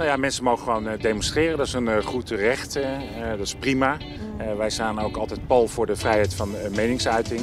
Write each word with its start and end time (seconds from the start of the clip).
Nou 0.00 0.12
ja, 0.12 0.18
mensen 0.18 0.44
mogen 0.44 0.64
gewoon 0.64 0.88
eh, 0.88 1.00
demonstreren. 1.00 1.56
Dat 1.56 1.66
is 1.66 1.72
een 1.72 1.86
uh, 1.86 1.96
goed 2.04 2.30
recht. 2.30 2.76
Uh, 2.76 2.84
dat 3.30 3.46
is 3.46 3.54
prima. 3.54 3.96
wij 4.56 4.70
staan 4.70 4.98
ook 4.98 5.16
altijd 5.16 5.46
pal 5.46 5.68
voor 5.68 5.86
de 5.86 5.96
vrijheid 5.96 6.34
van 6.34 6.54
meningsuiting. 6.74 7.40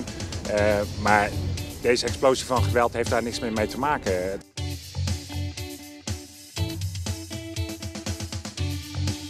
maar 1.01 1.29
deze 1.81 2.05
explosie 2.05 2.45
van 2.45 2.63
geweld 2.63 2.93
heeft 2.93 3.09
daar 3.09 3.23
niks 3.23 3.39
meer 3.39 3.51
mee 3.51 3.67
te 3.67 3.79
maken. 3.79 4.13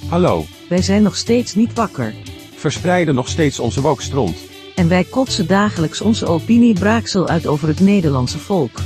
Hallo. 0.09 0.45
Wij 0.69 0.81
zijn 0.81 1.03
nog 1.03 1.15
steeds 1.15 1.55
niet 1.55 1.73
wakker. 1.73 2.13
Verspreiden 2.55 3.15
nog 3.15 3.27
steeds 3.27 3.59
onze 3.59 3.81
wokstront. 3.81 4.37
En 4.75 4.89
wij 4.89 5.03
kotsen 5.03 5.47
dagelijks 5.47 6.01
onze 6.01 6.25
opiniebraaksel 6.25 7.27
uit 7.27 7.47
over 7.47 7.67
het 7.67 7.79
Nederlandse 7.79 8.39
volk. 8.39 8.79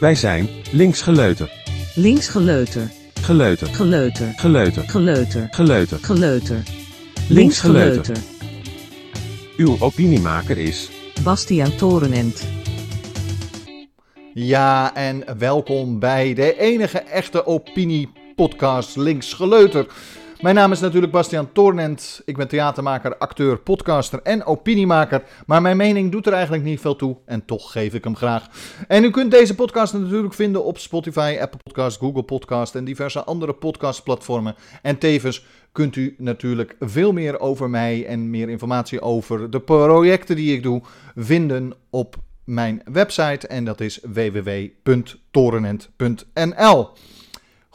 Wij 0.00 0.14
zijn 0.14 0.48
linksgeleuter. 0.70 1.50
Linksgeleuter. 1.94 2.95
Geleuter. 3.26 3.66
Geleuter. 3.66 4.32
Geleuter. 4.36 4.82
Geleuter. 4.86 5.48
Geleuter. 5.50 5.98
Geleuter. 5.98 6.62
Linksgeleuter. 7.28 8.16
Uw 9.56 9.76
opiniemaker 9.80 10.58
is 10.58 10.90
Bastiaan 11.24 11.76
Torenent. 11.76 12.46
Ja, 14.34 14.94
en 14.94 15.38
welkom 15.38 15.98
bij 15.98 16.34
de 16.34 16.58
enige 16.58 16.98
echte 16.98 17.46
opiniepodcast 17.46 18.96
Linksgeleuter. 18.96 19.86
Mijn 20.40 20.54
naam 20.54 20.72
is 20.72 20.80
natuurlijk 20.80 21.12
Bastiaan 21.12 21.52
Toornent. 21.52 22.22
Ik 22.24 22.36
ben 22.36 22.48
theatermaker, 22.48 23.18
acteur, 23.18 23.58
podcaster 23.58 24.20
en 24.22 24.44
opiniemaker. 24.44 25.22
Maar 25.46 25.62
mijn 25.62 25.76
mening 25.76 26.12
doet 26.12 26.26
er 26.26 26.32
eigenlijk 26.32 26.64
niet 26.64 26.80
veel 26.80 26.96
toe 26.96 27.16
en 27.24 27.44
toch 27.44 27.72
geef 27.72 27.94
ik 27.94 28.04
hem 28.04 28.16
graag. 28.16 28.48
En 28.88 29.04
u 29.04 29.10
kunt 29.10 29.30
deze 29.30 29.54
podcast 29.54 29.92
natuurlijk 29.92 30.34
vinden 30.34 30.64
op 30.64 30.78
Spotify, 30.78 31.36
Apple 31.40 31.60
Podcast, 31.62 31.98
Google 31.98 32.22
Podcast 32.22 32.74
en 32.74 32.84
diverse 32.84 33.24
andere 33.24 33.52
podcastplatformen. 33.52 34.54
En 34.82 34.98
tevens 34.98 35.46
kunt 35.72 35.96
u 35.96 36.14
natuurlijk 36.18 36.76
veel 36.80 37.12
meer 37.12 37.40
over 37.40 37.70
mij 37.70 38.06
en 38.06 38.30
meer 38.30 38.48
informatie 38.48 39.00
over 39.00 39.50
de 39.50 39.60
projecten 39.60 40.36
die 40.36 40.54
ik 40.54 40.62
doe 40.62 40.82
vinden 41.14 41.72
op 41.90 42.16
mijn 42.44 42.82
website. 42.92 43.46
En 43.46 43.64
dat 43.64 43.80
is 43.80 44.00
www.torenent.nl. 44.02 46.88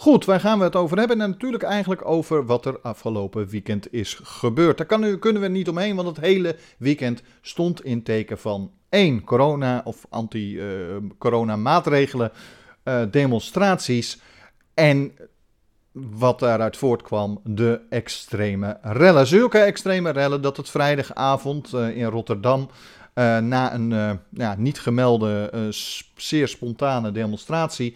Goed, 0.01 0.25
waar 0.25 0.39
gaan 0.39 0.57
we 0.57 0.63
het 0.63 0.75
over 0.75 0.97
hebben? 0.97 1.21
En 1.21 1.29
natuurlijk 1.29 1.63
eigenlijk 1.63 2.05
over 2.05 2.45
wat 2.45 2.65
er 2.65 2.79
afgelopen 2.79 3.47
weekend 3.47 3.93
is 3.93 4.19
gebeurd. 4.23 4.77
Daar 4.77 4.85
kan, 4.85 5.19
kunnen 5.19 5.41
we 5.41 5.47
niet 5.47 5.69
omheen, 5.69 5.95
want 5.95 6.07
het 6.07 6.19
hele 6.19 6.55
weekend 6.77 7.23
stond 7.41 7.83
in 7.83 8.03
teken 8.03 8.37
van 8.37 8.71
één 8.89 9.23
corona 9.23 9.81
of 9.83 10.05
anti-corona 10.09 11.55
maatregelen, 11.55 12.31
uh, 12.83 13.01
demonstraties 13.11 14.21
en 14.73 15.11
wat 15.91 16.39
daaruit 16.39 16.77
voortkwam, 16.77 17.39
de 17.43 17.81
extreme 17.89 18.77
rellen. 18.81 19.27
Zulke 19.27 19.59
extreme 19.59 20.09
rellen 20.09 20.41
dat 20.41 20.57
het 20.57 20.69
vrijdagavond 20.69 21.73
uh, 21.73 21.97
in 21.97 22.05
Rotterdam 22.05 22.69
uh, 23.15 23.37
na 23.37 23.73
een 23.73 23.91
uh, 23.91 24.11
ja, 24.29 24.55
niet 24.57 24.79
gemelde, 24.79 25.51
uh, 25.55 25.61
zeer 26.15 26.47
spontane 26.47 27.11
demonstratie, 27.11 27.95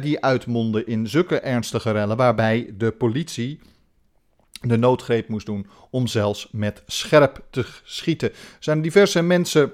die 0.00 0.24
uitmondde 0.24 0.84
in 0.84 1.08
zulke 1.08 1.40
ernstige 1.40 1.90
rellen, 1.90 2.16
waarbij 2.16 2.74
de 2.78 2.90
politie 2.90 3.60
de 4.60 4.76
noodgreep 4.76 5.28
moest 5.28 5.46
doen 5.46 5.66
om 5.90 6.06
zelfs 6.06 6.48
met 6.50 6.82
scherp 6.86 7.44
te 7.50 7.66
schieten. 7.84 8.28
Er 8.30 8.36
zijn 8.58 8.82
diverse 8.82 9.22
mensen 9.22 9.72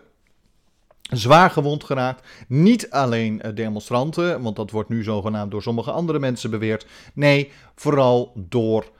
zwaar 1.10 1.50
gewond 1.50 1.84
geraakt. 1.84 2.28
Niet 2.48 2.90
alleen 2.90 3.42
demonstranten, 3.54 4.42
want 4.42 4.56
dat 4.56 4.70
wordt 4.70 4.88
nu 4.88 5.02
zogenaamd 5.02 5.50
door 5.50 5.62
sommige 5.62 5.90
andere 5.90 6.18
mensen 6.18 6.50
beweerd. 6.50 6.86
Nee, 7.14 7.50
vooral 7.74 8.32
door 8.34 8.92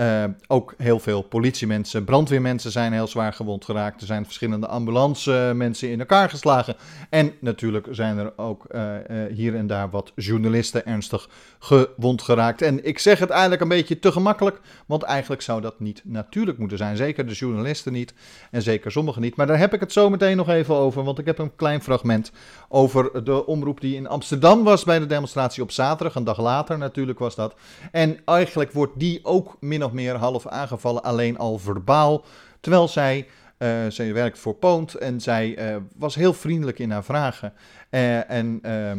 uh, 0.00 0.24
ook 0.46 0.74
heel 0.76 0.98
veel 0.98 1.22
politiemensen, 1.22 2.04
brandweermensen 2.04 2.70
zijn 2.70 2.92
heel 2.92 3.06
zwaar 3.06 3.32
gewond 3.32 3.64
geraakt. 3.64 4.00
Er 4.00 4.06
zijn 4.06 4.24
verschillende 4.24 4.66
ambulance 4.66 5.52
mensen 5.54 5.90
in 5.90 5.98
elkaar 5.98 6.30
geslagen. 6.30 6.76
En 7.10 7.32
natuurlijk 7.40 7.86
zijn 7.90 8.18
er 8.18 8.32
ook 8.36 8.64
uh, 8.70 8.94
uh, 9.10 9.34
hier 9.34 9.54
en 9.54 9.66
daar 9.66 9.90
wat 9.90 10.12
journalisten 10.14 10.86
ernstig 10.86 11.28
gewond 11.58 12.22
geraakt. 12.22 12.62
En 12.62 12.84
ik 12.84 12.98
zeg 12.98 13.18
het 13.18 13.30
eigenlijk 13.30 13.60
een 13.62 13.68
beetje 13.68 13.98
te 13.98 14.12
gemakkelijk, 14.12 14.60
want 14.86 15.02
eigenlijk 15.02 15.42
zou 15.42 15.60
dat 15.60 15.80
niet 15.80 16.02
natuurlijk 16.04 16.58
moeten 16.58 16.78
zijn. 16.78 16.96
Zeker 16.96 17.26
de 17.26 17.34
journalisten 17.34 17.92
niet 17.92 18.14
en 18.50 18.62
zeker 18.62 18.90
sommigen 18.92 19.22
niet. 19.22 19.36
Maar 19.36 19.46
daar 19.46 19.58
heb 19.58 19.74
ik 19.74 19.80
het 19.80 19.92
zo 19.92 20.10
meteen 20.10 20.36
nog 20.36 20.48
even 20.48 20.74
over, 20.74 21.04
want 21.04 21.18
ik 21.18 21.26
heb 21.26 21.38
een 21.38 21.56
klein 21.56 21.82
fragment 21.82 22.32
over 22.68 23.24
de 23.24 23.46
omroep 23.46 23.80
die 23.80 23.96
in 23.96 24.08
Amsterdam 24.08 24.64
was 24.64 24.84
bij 24.84 24.98
de 24.98 25.06
demonstratie 25.06 25.62
op 25.62 25.70
zaterdag. 25.70 26.14
Een 26.14 26.24
dag 26.24 26.40
later 26.40 26.78
natuurlijk 26.78 27.18
was 27.18 27.34
dat. 27.34 27.54
En 27.92 28.18
eigenlijk 28.24 28.72
wordt 28.72 28.98
die 28.98 29.20
ook 29.22 29.56
min 29.60 29.86
meer 29.92 30.14
half 30.14 30.46
aangevallen, 30.46 31.02
alleen 31.02 31.38
al 31.38 31.58
verbaal. 31.58 32.24
Terwijl 32.60 32.88
zij, 32.88 33.26
uh, 33.58 33.68
zij 33.88 34.12
werkt 34.12 34.38
voor 34.38 34.54
Poont 34.54 34.94
en 34.94 35.20
zij 35.20 35.72
uh, 35.72 35.76
was 35.96 36.14
heel 36.14 36.32
vriendelijk 36.32 36.78
in 36.78 36.90
haar 36.90 37.04
vragen. 37.04 37.52
Uh, 37.90 38.30
en 38.30 38.58
ehm, 38.62 38.98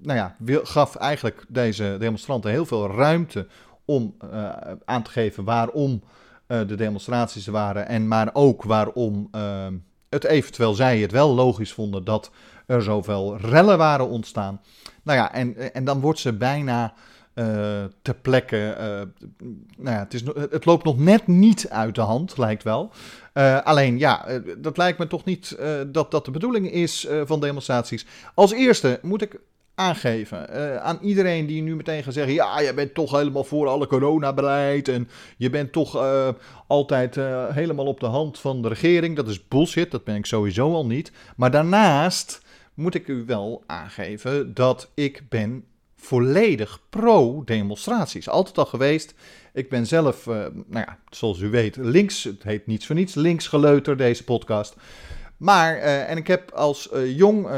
nou 0.00 0.18
ja, 0.18 0.36
gaf 0.62 0.96
eigenlijk 0.96 1.44
deze 1.48 1.96
demonstranten 1.98 2.50
heel 2.50 2.66
veel 2.66 2.90
ruimte 2.90 3.46
om 3.84 4.16
aan 4.84 5.02
te 5.02 5.10
geven 5.10 5.44
waarom 5.44 6.02
de 6.46 6.74
demonstraties 6.74 7.46
waren. 7.46 7.88
En 7.88 8.08
maar 8.08 8.30
ook 8.32 8.62
waarom 8.62 9.28
ehm, 9.30 9.74
het 10.08 10.24
eventueel 10.24 10.74
zij 10.74 10.98
het 10.98 11.12
wel 11.12 11.34
logisch 11.34 11.72
vonden 11.72 12.04
dat 12.04 12.30
er 12.66 12.82
zoveel 12.82 13.36
rellen 13.36 13.78
waren 13.78 14.08
ontstaan. 14.08 14.60
Nou 15.02 15.18
ja, 15.18 15.32
en, 15.32 15.74
en 15.74 15.84
dan 15.84 16.00
wordt 16.00 16.18
ze 16.18 16.32
bijna 16.32 16.94
ter 18.02 18.14
plekke. 18.22 18.76
Uh, 18.78 18.84
nou 19.76 19.96
ja, 19.96 19.98
het, 19.98 20.14
is, 20.14 20.22
het 20.50 20.64
loopt 20.64 20.84
nog 20.84 20.98
net 20.98 21.26
niet 21.26 21.68
uit 21.68 21.94
de 21.94 22.00
hand, 22.00 22.38
lijkt 22.38 22.62
wel. 22.62 22.90
Uh, 23.34 23.60
alleen 23.62 23.98
ja, 23.98 24.26
dat 24.58 24.76
lijkt 24.76 24.98
me 24.98 25.06
toch 25.06 25.24
niet 25.24 25.58
dat 25.86 26.10
dat 26.10 26.24
de 26.24 26.30
bedoeling 26.30 26.70
is 26.70 27.08
van 27.24 27.40
demonstraties. 27.40 28.06
Als 28.34 28.52
eerste 28.52 28.98
moet 29.02 29.22
ik 29.22 29.40
aangeven 29.74 30.82
aan 30.82 30.98
iedereen 31.02 31.46
die 31.46 31.62
nu 31.62 31.76
meteen 31.76 32.02
gaat 32.02 32.14
zeggen: 32.14 32.34
ja, 32.34 32.60
je 32.60 32.74
bent 32.74 32.94
toch 32.94 33.10
helemaal 33.10 33.44
voor 33.44 33.68
alle 33.68 33.86
coronabeleid 33.86 34.88
en 34.88 35.08
je 35.36 35.50
bent 35.50 35.72
toch 35.72 35.96
altijd 36.66 37.14
helemaal 37.50 37.86
op 37.86 38.00
de 38.00 38.06
hand 38.06 38.38
van 38.38 38.62
de 38.62 38.68
regering. 38.68 39.16
Dat 39.16 39.28
is 39.28 39.48
bullshit, 39.48 39.90
dat 39.90 40.04
ben 40.04 40.16
ik 40.16 40.26
sowieso 40.26 40.72
al 40.72 40.86
niet. 40.86 41.12
Maar 41.36 41.50
daarnaast 41.50 42.42
moet 42.74 42.94
ik 42.94 43.08
u 43.08 43.24
wel 43.26 43.62
aangeven 43.66 44.54
dat 44.54 44.90
ik 44.94 45.22
ben 45.28 45.64
volledig 46.04 46.80
pro-demonstraties. 46.90 48.28
Altijd 48.28 48.58
al 48.58 48.66
geweest. 48.66 49.14
Ik 49.52 49.68
ben 49.68 49.86
zelf, 49.86 50.26
uh, 50.26 50.34
nou 50.66 50.84
ja, 50.86 50.98
zoals 51.10 51.40
u 51.40 51.50
weet, 51.50 51.76
links. 51.76 52.24
Het 52.24 52.42
heet 52.42 52.66
niets 52.66 52.86
voor 52.86 52.94
niets. 52.94 53.14
Linksgeleuter, 53.14 53.96
deze 53.96 54.24
podcast. 54.24 54.76
Maar, 55.36 55.76
uh, 55.76 56.10
en 56.10 56.16
ik 56.16 56.26
heb 56.26 56.50
als 56.50 56.88
uh, 56.92 57.16
jong, 57.16 57.48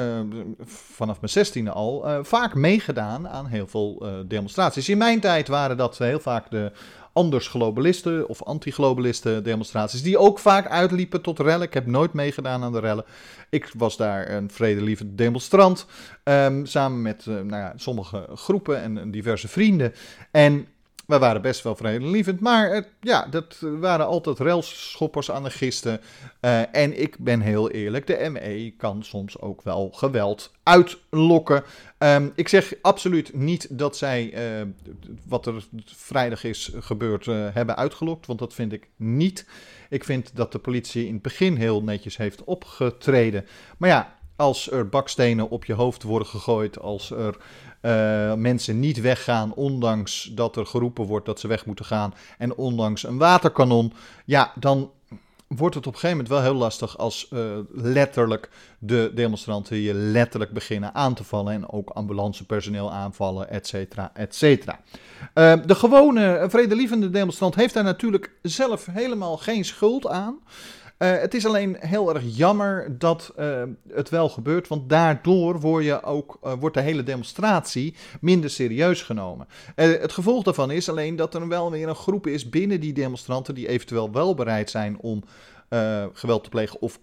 vanaf 0.64 1.20
mijn 1.20 1.32
zestiende 1.32 1.70
al, 1.70 2.24
vaak 2.24 2.54
meegedaan 2.54 3.28
aan 3.28 3.46
heel 3.46 3.66
veel 3.66 4.06
demonstraties. 4.26 4.88
In 4.88 4.98
mijn 4.98 5.20
tijd 5.20 5.48
waren 5.48 5.76
dat 5.76 5.98
heel 5.98 6.20
vaak 6.20 6.50
de 6.50 6.72
anders 7.16 7.48
globalisten 7.48 8.28
of 8.28 8.42
anti-globalisten 8.42 9.44
demonstraties, 9.44 10.02
die 10.02 10.18
ook 10.18 10.38
vaak 10.38 10.68
uitliepen 10.68 11.22
tot 11.22 11.38
rellen. 11.38 11.66
Ik 11.66 11.74
heb 11.74 11.86
nooit 11.86 12.12
meegedaan 12.12 12.62
aan 12.62 12.72
de 12.72 12.80
rellen. 12.80 13.04
Ik 13.50 13.70
was 13.76 13.96
daar 13.96 14.30
een 14.30 14.50
vredelievend 14.50 15.18
demonstrant, 15.18 15.86
um, 16.24 16.66
samen 16.66 17.02
met 17.02 17.26
uh, 17.28 17.34
nou 17.34 17.62
ja, 17.62 17.72
sommige 17.76 18.26
groepen 18.34 18.82
en 18.82 19.10
diverse 19.10 19.48
vrienden. 19.48 19.92
En 20.30 20.66
we 21.06 21.18
waren 21.18 21.42
best 21.42 21.62
wel 21.62 21.76
vredelievend, 21.76 22.40
maar 22.40 22.84
ja, 23.00 23.26
dat 23.30 23.56
waren 23.60 24.06
altijd 24.06 24.38
railschoppers, 24.38 25.30
anarchisten. 25.30 26.00
Uh, 26.40 26.74
en 26.74 27.00
ik 27.00 27.16
ben 27.18 27.40
heel 27.40 27.70
eerlijk, 27.70 28.06
de 28.06 28.28
ME 28.30 28.74
kan 28.76 29.02
soms 29.04 29.40
ook 29.40 29.62
wel 29.62 29.90
geweld 29.92 30.52
uitlokken. 30.62 31.64
Um, 31.98 32.32
ik 32.34 32.48
zeg 32.48 32.74
absoluut 32.82 33.34
niet 33.34 33.78
dat 33.78 33.96
zij 33.96 34.50
uh, 34.60 34.66
wat 35.28 35.46
er 35.46 35.64
vrijdag 35.84 36.44
is 36.44 36.72
gebeurd 36.78 37.26
uh, 37.26 37.46
hebben 37.52 37.76
uitgelokt, 37.76 38.26
want 38.26 38.38
dat 38.38 38.54
vind 38.54 38.72
ik 38.72 38.88
niet. 38.96 39.46
Ik 39.88 40.04
vind 40.04 40.30
dat 40.34 40.52
de 40.52 40.58
politie 40.58 41.06
in 41.06 41.12
het 41.12 41.22
begin 41.22 41.56
heel 41.56 41.82
netjes 41.82 42.16
heeft 42.16 42.44
opgetreden. 42.44 43.46
Maar 43.76 43.88
ja, 43.88 44.14
als 44.36 44.70
er 44.70 44.88
bakstenen 44.88 45.50
op 45.50 45.64
je 45.64 45.72
hoofd 45.72 46.02
worden 46.02 46.28
gegooid, 46.28 46.78
als 46.78 47.10
er 47.10 47.36
uh, 47.82 48.34
mensen 48.34 48.80
niet 48.80 49.00
weggaan, 49.00 49.54
ondanks 49.54 50.30
dat 50.34 50.56
er 50.56 50.66
geroepen 50.66 51.04
wordt 51.04 51.26
dat 51.26 51.40
ze 51.40 51.48
weg 51.48 51.66
moeten 51.66 51.84
gaan, 51.84 52.14
en 52.38 52.54
ondanks 52.56 53.02
een 53.02 53.18
waterkanon, 53.18 53.92
ja, 54.24 54.52
dan 54.54 54.90
wordt 55.46 55.74
het 55.74 55.86
op 55.86 55.92
een 55.92 56.00
gegeven 56.00 56.24
moment 56.24 56.34
wel 56.34 56.52
heel 56.52 56.60
lastig 56.60 56.98
als 56.98 57.28
uh, 57.32 57.40
letterlijk 57.72 58.50
de 58.78 59.10
demonstranten 59.14 59.76
je 59.76 59.94
letterlijk 59.94 60.52
beginnen 60.52 60.94
aan 60.94 61.14
te 61.14 61.24
vallen 61.24 61.52
en 61.52 61.70
ook 61.70 61.90
ambulancepersoneel 61.90 62.92
aanvallen, 62.92 63.50
et 63.50 63.66
cetera, 63.66 64.10
et 64.14 64.34
cetera. 64.34 64.80
Uh, 65.34 65.52
de 65.66 65.74
gewone 65.74 66.46
vredelievende 66.48 67.10
demonstrant 67.10 67.54
heeft 67.54 67.74
daar 67.74 67.84
natuurlijk 67.84 68.32
zelf 68.42 68.86
helemaal 68.90 69.36
geen 69.36 69.64
schuld 69.64 70.06
aan. 70.06 70.38
Uh, 70.98 71.18
het 71.18 71.34
is 71.34 71.46
alleen 71.46 71.76
heel 71.80 72.14
erg 72.14 72.22
jammer 72.36 72.98
dat 72.98 73.32
uh, 73.38 73.62
het 73.88 74.08
wel 74.08 74.28
gebeurt, 74.28 74.68
want 74.68 74.88
daardoor 74.88 75.60
word 75.60 75.84
je 75.84 76.02
ook, 76.02 76.38
uh, 76.44 76.52
wordt 76.52 76.76
de 76.76 76.82
hele 76.82 77.02
demonstratie 77.02 77.94
minder 78.20 78.50
serieus 78.50 79.02
genomen. 79.02 79.46
het 79.74 80.12
gevolg 80.12 80.44
daarvan 80.44 80.70
is 80.70 80.88
alleen 80.88 81.16
dat 81.16 81.34
er 81.34 81.48
wel 81.48 81.70
weer 81.70 81.88
een 81.88 81.94
groep 81.94 82.26
is 82.26 82.48
binnen 82.48 82.80
die 82.80 82.92
demonstranten 82.92 83.54
die 83.54 83.68
eventueel 83.68 84.12
wel 84.12 84.34
bereid 84.34 84.70
zijn 84.70 84.98
om 85.00 85.24
geweld 86.12 86.44
te 86.44 86.50
plegen 86.50 86.80
of 86.80 86.98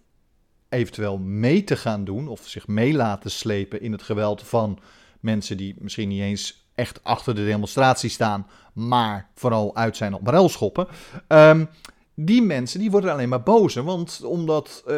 eventueel 0.70 1.18
mee 1.18 1.64
te 1.64 1.76
gaan 1.76 2.04
doen 2.04 2.28
of 2.28 2.48
zich 2.48 2.68
mee 2.68 2.94
laten 2.94 3.32
slepen 3.32 3.82
in 3.82 3.92
het 3.92 4.02
geweld 4.02 4.44
van 4.44 4.80
mensen 5.20 5.58
die 5.58 5.76
misschien 5.80 6.08
niet 6.08 6.22
eens 6.22 6.68
echt 6.76 7.04
achter 7.04 7.36
de 7.36 7.46
demonstratie 7.46 8.10
staan, 8.10 8.48
maar 8.74 9.30
vooral 9.36 9.76
uit 9.76 9.98
zijn 9.98 10.14
op 10.14 10.28
railschoppen. 10.28 10.88
Um, 11.28 11.70
die 12.16 12.42
mensen 12.42 12.80
die 12.80 12.92
worden 12.92 13.12
alleen 13.12 13.30
maar 13.30 13.44
bozer. 13.44 13.84
Want 13.84 14.22
omdat 14.24 14.84
uh, 14.88 14.94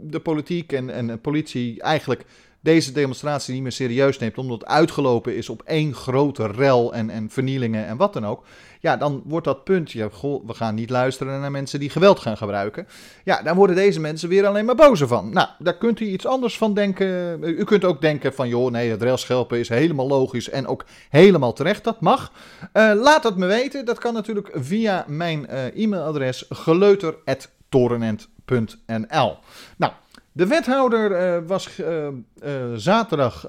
de 0.00 0.20
politiek 0.22 0.72
en, 0.72 0.90
en 0.90 1.06
de 1.06 1.16
politie 1.16 1.80
eigenlijk 1.82 2.24
deze 2.60 2.92
demonstratie 2.92 3.54
niet 3.54 3.62
meer 3.62 3.72
serieus 3.72 4.18
neemt, 4.18 4.38
omdat 4.38 4.60
het 4.60 4.68
uitgelopen 4.68 5.36
is 5.36 5.48
op 5.48 5.62
één 5.62 5.94
grote 5.94 6.46
rel 6.46 6.94
en, 6.94 7.10
en 7.10 7.30
vernielingen 7.30 7.86
en 7.86 7.96
wat 7.96 8.12
dan 8.12 8.26
ook, 8.26 8.44
ja, 8.86 8.96
dan 8.96 9.22
wordt 9.24 9.46
dat 9.46 9.64
punt, 9.64 9.92
ja, 9.92 10.08
goh, 10.12 10.46
we 10.46 10.54
gaan 10.54 10.74
niet 10.74 10.90
luisteren 10.90 11.40
naar 11.40 11.50
mensen 11.50 11.80
die 11.80 11.90
geweld 11.90 12.18
gaan 12.18 12.36
gebruiken. 12.36 12.86
Ja, 13.24 13.42
dan 13.42 13.56
worden 13.56 13.76
deze 13.76 14.00
mensen 14.00 14.28
weer 14.28 14.46
alleen 14.46 14.64
maar 14.64 14.74
bozer 14.74 15.08
van. 15.08 15.32
Nou, 15.32 15.48
daar 15.58 15.76
kunt 15.76 16.00
u 16.00 16.06
iets 16.06 16.26
anders 16.26 16.58
van 16.58 16.74
denken. 16.74 17.38
U 17.42 17.64
kunt 17.64 17.84
ook 17.84 18.00
denken 18.00 18.34
van, 18.34 18.48
joh, 18.48 18.70
nee, 18.70 18.90
het 18.90 19.02
railschelpen 19.02 19.58
is 19.58 19.68
helemaal 19.68 20.06
logisch 20.06 20.50
en 20.50 20.66
ook 20.66 20.84
helemaal 21.08 21.52
terecht. 21.52 21.84
Dat 21.84 22.00
mag. 22.00 22.32
Uh, 22.72 22.92
laat 22.94 23.24
het 23.24 23.36
me 23.36 23.46
weten. 23.46 23.84
Dat 23.84 23.98
kan 23.98 24.14
natuurlijk 24.14 24.50
via 24.54 25.04
mijn 25.08 25.46
uh, 25.50 25.84
e-mailadres 25.84 26.44
geleuter.torenent.nl. 26.48 29.36
Nou, 29.76 29.92
de 30.32 30.46
wethouder 30.46 31.10
uh, 31.10 31.38
was 31.46 31.80
zaterdag, 32.76 33.46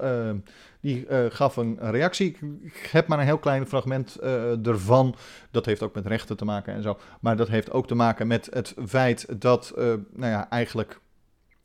die 0.80 1.06
gaf 1.28 1.56
een 1.56 1.78
reactie. 1.80 2.36
Ik 2.62 2.88
heb 2.92 3.06
maar 3.06 3.18
een 3.18 3.24
heel 3.24 3.38
klein 3.38 3.66
fragment 3.66 4.16
ervan. 4.62 5.14
Dat 5.50 5.66
heeft 5.66 5.82
ook 5.82 5.94
met 5.94 6.06
rechten 6.06 6.36
te 6.36 6.44
maken 6.44 6.74
en 6.74 6.82
zo. 6.82 6.98
Maar 7.20 7.36
dat 7.36 7.48
heeft 7.48 7.70
ook 7.70 7.86
te 7.86 7.94
maken 7.94 8.26
met 8.26 8.48
het 8.52 8.74
feit 8.86 9.40
dat, 9.40 9.72
nou 9.76 10.32
ja, 10.32 10.50
eigenlijk 10.50 11.00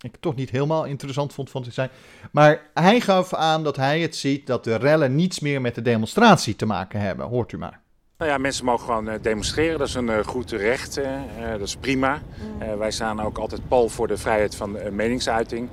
ik 0.04 0.16
toch 0.20 0.36
niet 0.36 0.50
helemaal 0.50 0.86
interessant 0.86 1.34
vond 1.34 1.50
van 1.50 1.64
te 1.64 1.72
zijn. 1.72 1.90
Maar 2.32 2.70
hij 2.74 3.00
gaf 3.00 3.34
aan 3.34 3.64
dat 3.64 3.76
hij 3.76 4.00
het 4.00 4.16
ziet 4.16 4.48
dat 4.48 4.64
de 4.64 4.76
rellen 4.76 5.16
niets 5.16 5.40
meer 5.40 5.62
met 5.62 5.76
de 5.76 5.82
demonstratie 5.82 6.56
te 6.56 6.66
maken 6.66 7.00
hebben. 7.00 7.26
Hoort 7.26 7.52
u 7.52 7.58
maar. 7.58 7.80
Nou 8.18 8.32
ja, 8.32 8.38
mensen 8.38 8.66
mogen 8.66 8.86
gewoon 8.86 9.10
eh, 9.10 9.22
demonstreren. 9.22 9.80
Dat 9.80 9.88
is 9.88 9.94
een 9.94 10.24
goed 10.24 10.52
recht. 10.52 11.00
Dat 11.52 11.62
is 11.62 11.76
prima. 11.76 12.22
Uh, 12.62 12.76
wij 12.78 12.92
staan 12.92 13.22
ook 13.22 13.38
altijd 13.38 13.68
pal 13.68 13.90
voor 13.90 14.08
de 14.08 14.18
vrijheid 14.18 14.56
van 14.56 14.96
meningsuiting. 14.96 15.70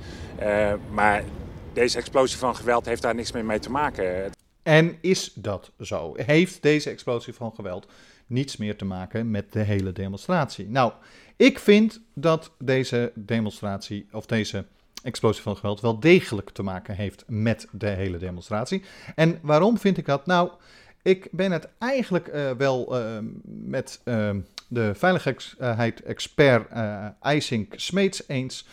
maar 0.91 1.23
deze 1.73 1.97
explosie 1.97 2.37
van 2.37 2.55
geweld 2.55 2.85
heeft 2.85 3.01
daar 3.01 3.15
niks 3.15 3.31
meer 3.31 3.45
mee 3.45 3.59
te 3.59 3.71
maken. 3.71 4.31
En 4.63 4.97
is 5.01 5.31
dat 5.33 5.71
zo? 5.79 6.13
Heeft 6.15 6.61
deze 6.61 6.89
explosie 6.89 7.33
van 7.33 7.51
geweld 7.55 7.87
niets 8.27 8.57
meer 8.57 8.75
te 8.75 8.85
maken 8.85 9.31
met 9.31 9.53
de 9.53 9.59
hele 9.59 9.91
demonstratie? 9.91 10.67
Nou, 10.69 10.93
ik 11.35 11.59
vind 11.59 12.01
dat 12.13 12.51
deze 12.57 13.11
demonstratie 13.15 14.07
of 14.11 14.25
deze 14.25 14.65
explosie 15.03 15.41
van 15.41 15.55
geweld 15.55 15.81
wel 15.81 15.99
degelijk 15.99 16.49
te 16.49 16.63
maken 16.63 16.95
heeft 16.95 17.23
met 17.27 17.67
de 17.71 17.89
hele 17.89 18.17
demonstratie. 18.17 18.83
En 19.15 19.39
waarom 19.41 19.77
vind 19.77 19.97
ik 19.97 20.05
dat? 20.05 20.25
Nou, 20.25 20.51
ik 21.01 21.27
ben 21.31 21.51
het 21.51 21.67
eigenlijk 21.77 22.27
uh, 22.27 22.51
wel 22.51 22.99
uh, 22.99 23.17
met 23.43 24.01
uh, 24.05 24.29
de 24.67 24.91
veiligheidsexpert 24.95 26.71
uh, 26.73 27.05
IJsink 27.21 27.73
Smeets 27.75 28.23
eens. 28.27 28.67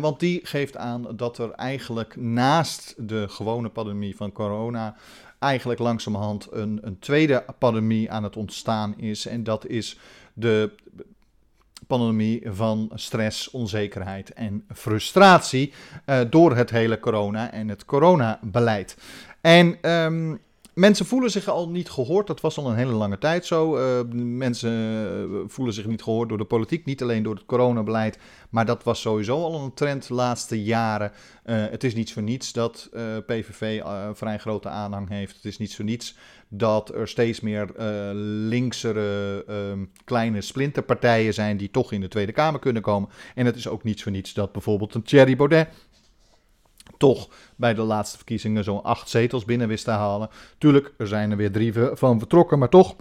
want 0.00 0.20
die 0.20 0.40
geeft 0.42 0.76
aan 0.76 1.16
dat 1.16 1.38
er 1.38 1.50
eigenlijk 1.50 2.16
naast 2.16 2.94
de 3.08 3.28
gewone 3.28 3.68
pandemie 3.68 4.16
van 4.16 4.32
corona 4.32 4.96
eigenlijk 5.38 5.80
langzamerhand 5.80 6.48
een, 6.50 6.78
een 6.82 6.98
tweede 6.98 7.44
pandemie 7.58 8.10
aan 8.10 8.22
het 8.22 8.36
ontstaan 8.36 8.98
is. 8.98 9.26
En 9.26 9.44
dat 9.44 9.66
is 9.66 9.98
de 10.32 10.70
pandemie 11.86 12.42
van 12.44 12.90
stress, 12.94 13.50
onzekerheid 13.50 14.32
en 14.32 14.64
frustratie 14.74 15.72
door 16.30 16.56
het 16.56 16.70
hele 16.70 16.98
corona 16.98 17.52
en 17.52 17.68
het 17.68 17.84
coronabeleid. 17.84 18.96
En 19.40 19.78
Mensen 20.76 21.06
voelen 21.06 21.30
zich 21.30 21.48
al 21.48 21.68
niet 21.68 21.90
gehoord. 21.90 22.26
Dat 22.26 22.40
was 22.40 22.58
al 22.58 22.70
een 22.70 22.76
hele 22.76 22.92
lange 22.92 23.18
tijd 23.18 23.46
zo. 23.46 23.78
Uh, 23.78 24.00
mensen 24.14 24.70
eh, 24.72 25.38
voelen 25.46 25.74
zich 25.74 25.86
niet 25.86 26.02
gehoord 26.02 26.28
door 26.28 26.38
de 26.38 26.44
politiek. 26.44 26.84
Niet 26.84 27.02
alleen 27.02 27.22
door 27.22 27.34
het 27.34 27.46
coronabeleid. 27.46 28.18
Maar 28.50 28.66
dat 28.66 28.82
was 28.82 29.00
sowieso 29.00 29.42
al 29.42 29.64
een 29.64 29.74
trend 29.74 30.08
de 30.08 30.14
laatste 30.14 30.62
jaren. 30.62 31.12
Uh, 31.46 31.66
het 31.70 31.84
is 31.84 31.94
niet 31.94 32.12
voor 32.12 32.22
niets 32.22 32.52
dat 32.52 32.90
PVV 33.26 33.82
vrij 34.12 34.38
grote 34.38 34.68
aanhang 34.68 35.08
heeft. 35.08 35.36
Het 35.36 35.44
is 35.44 35.58
niet 35.58 35.76
voor 35.76 35.84
niets 35.84 36.16
dat 36.48 36.94
er 36.94 37.08
steeds 37.08 37.40
meer 37.40 37.66
linksere 38.48 39.44
ehm, 39.46 39.84
kleine 40.04 40.40
splinterpartijen 40.40 41.34
zijn. 41.34 41.56
die 41.56 41.70
toch 41.70 41.92
in 41.92 42.00
de 42.00 42.08
Tweede 42.08 42.32
Kamer 42.32 42.60
kunnen 42.60 42.82
komen. 42.82 43.08
En 43.34 43.46
het 43.46 43.56
is 43.56 43.68
ook 43.68 43.82
niet 43.82 44.02
voor 44.02 44.12
niets 44.12 44.34
dat 44.34 44.52
bijvoorbeeld 44.52 44.94
een 44.94 45.02
Thierry 45.02 45.36
Baudet 45.36 45.68
toch 46.96 47.28
bij 47.56 47.74
de 47.74 47.82
laatste 47.82 48.16
verkiezingen 48.16 48.64
zo'n 48.64 48.82
acht 48.82 49.08
zetels 49.08 49.44
binnen 49.44 49.68
wist 49.68 49.84
te 49.84 49.90
halen. 49.90 50.28
Tuurlijk, 50.58 50.92
er 50.98 51.06
zijn 51.06 51.30
er 51.30 51.36
weer 51.36 51.52
drie 51.52 51.72
van 51.92 52.18
vertrokken, 52.18 52.58
maar 52.58 52.68
toch, 52.68 52.96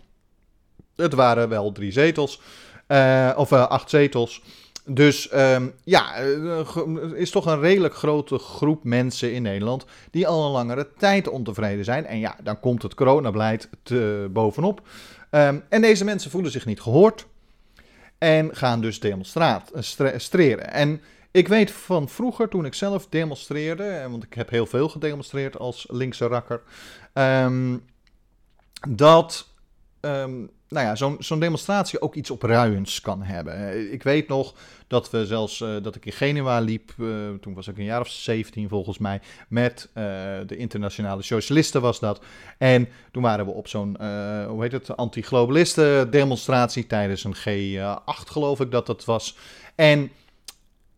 het 0.95 1.13
waren 1.13 1.49
wel 1.49 1.71
drie 1.71 1.91
zetels. 1.91 2.41
Uh, 2.87 3.31
of 3.35 3.51
uh, 3.51 3.67
acht 3.67 3.89
zetels. 3.89 4.41
Dus 4.87 5.33
um, 5.33 5.73
ja, 5.83 6.15
er 6.15 7.15
is 7.15 7.29
toch 7.29 7.45
een 7.45 7.59
redelijk 7.59 7.95
grote 7.95 8.37
groep 8.37 8.83
mensen 8.83 9.33
in 9.33 9.41
Nederland 9.41 9.85
die 10.11 10.27
al 10.27 10.45
een 10.45 10.51
langere 10.51 10.87
tijd 10.97 11.27
ontevreden 11.27 11.85
zijn. 11.85 12.05
En 12.05 12.19
ja, 12.19 12.35
dan 12.43 12.59
komt 12.59 12.81
het 12.81 12.93
coronabeleid 12.93 13.69
te 13.83 14.29
bovenop. 14.31 14.81
Um, 15.31 15.63
en 15.69 15.81
deze 15.81 16.03
mensen 16.03 16.31
voelen 16.31 16.51
zich 16.51 16.65
niet 16.65 16.81
gehoord 16.81 17.25
en 18.17 18.55
gaan 18.55 18.81
dus 18.81 18.99
demonstreren. 18.99 20.71
En 20.71 21.01
ik 21.35 21.47
weet 21.47 21.71
van 21.71 22.09
vroeger, 22.09 22.49
toen 22.49 22.65
ik 22.65 22.73
zelf 22.73 23.07
demonstreerde, 23.07 24.07
want 24.09 24.23
ik 24.23 24.33
heb 24.33 24.49
heel 24.49 24.65
veel 24.65 24.89
gedemonstreerd 24.89 25.57
als 25.57 25.85
linkse 25.89 26.27
rakker, 26.27 26.61
um, 27.13 27.83
dat 28.89 29.47
um, 30.01 30.49
nou 30.69 30.85
ja, 30.85 30.95
zo'n 30.95 31.15
zo'n 31.19 31.39
demonstratie 31.39 32.01
ook 32.01 32.15
iets 32.15 32.29
opruiends 32.29 33.01
kan 33.01 33.23
hebben. 33.23 33.93
Ik 33.93 34.03
weet 34.03 34.27
nog 34.27 34.53
dat 34.87 35.09
we 35.09 35.25
zelfs, 35.25 35.59
uh, 35.59 35.75
dat 35.81 35.95
ik 35.95 36.05
in 36.05 36.11
Genua 36.11 36.59
liep, 36.59 36.93
uh, 36.97 37.29
toen 37.41 37.53
was 37.53 37.67
ik 37.67 37.77
een 37.77 37.83
jaar 37.83 38.01
of 38.01 38.09
17 38.09 38.69
volgens 38.69 38.97
mij, 38.97 39.21
met 39.49 39.89
uh, 39.89 40.03
de 40.45 40.57
internationale 40.57 41.21
socialisten 41.21 41.81
was 41.81 41.99
dat. 41.99 42.23
En 42.57 42.87
toen 43.11 43.23
waren 43.23 43.45
we 43.45 43.51
op 43.51 43.67
zo'n, 43.67 43.97
hoe 44.47 44.61
heet 44.61 44.71
het, 44.71 44.97
anti-globalisten 44.97 46.11
demonstratie 46.11 46.87
tijdens 46.87 47.23
een 47.23 47.35
G8 47.35 48.29
geloof 48.29 48.59
ik 48.59 48.71
dat 48.71 48.85
dat 48.85 49.05
was. 49.05 49.37
En 49.75 50.11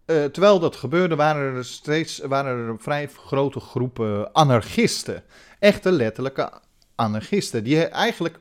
uh, 0.08 0.24
terwijl 0.24 0.60
dat 0.60 0.76
gebeurde, 0.76 1.16
waren 1.16 1.56
er 1.56 1.66
steeds 1.66 2.18
waren 2.18 2.68
er 2.68 2.76
vrij 2.80 3.08
grote 3.08 3.60
groepen 3.60 4.34
anarchisten. 4.34 5.24
Echte 5.60 5.92
letterlijke 5.92 6.52
anarchisten. 6.96 7.64
Die 7.64 7.86
eigenlijk 7.86 8.40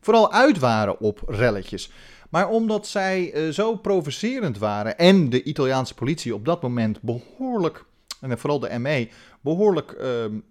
vooral 0.00 0.32
uit 0.32 0.58
waren 0.58 1.00
op 1.00 1.22
relletjes. 1.26 1.90
Maar 2.30 2.48
omdat 2.48 2.86
zij 2.86 3.34
uh, 3.34 3.52
zo 3.52 3.76
provocerend 3.76 4.58
waren 4.58 4.98
en 4.98 5.30
de 5.30 5.42
Italiaanse 5.42 5.94
politie 5.94 6.34
op 6.34 6.44
dat 6.44 6.62
moment 6.62 7.00
behoorlijk, 7.00 7.84
en 8.20 8.38
vooral 8.38 8.58
de 8.58 8.78
ME, 8.78 9.08
behoorlijk 9.40 9.92
uh, 9.92 10.00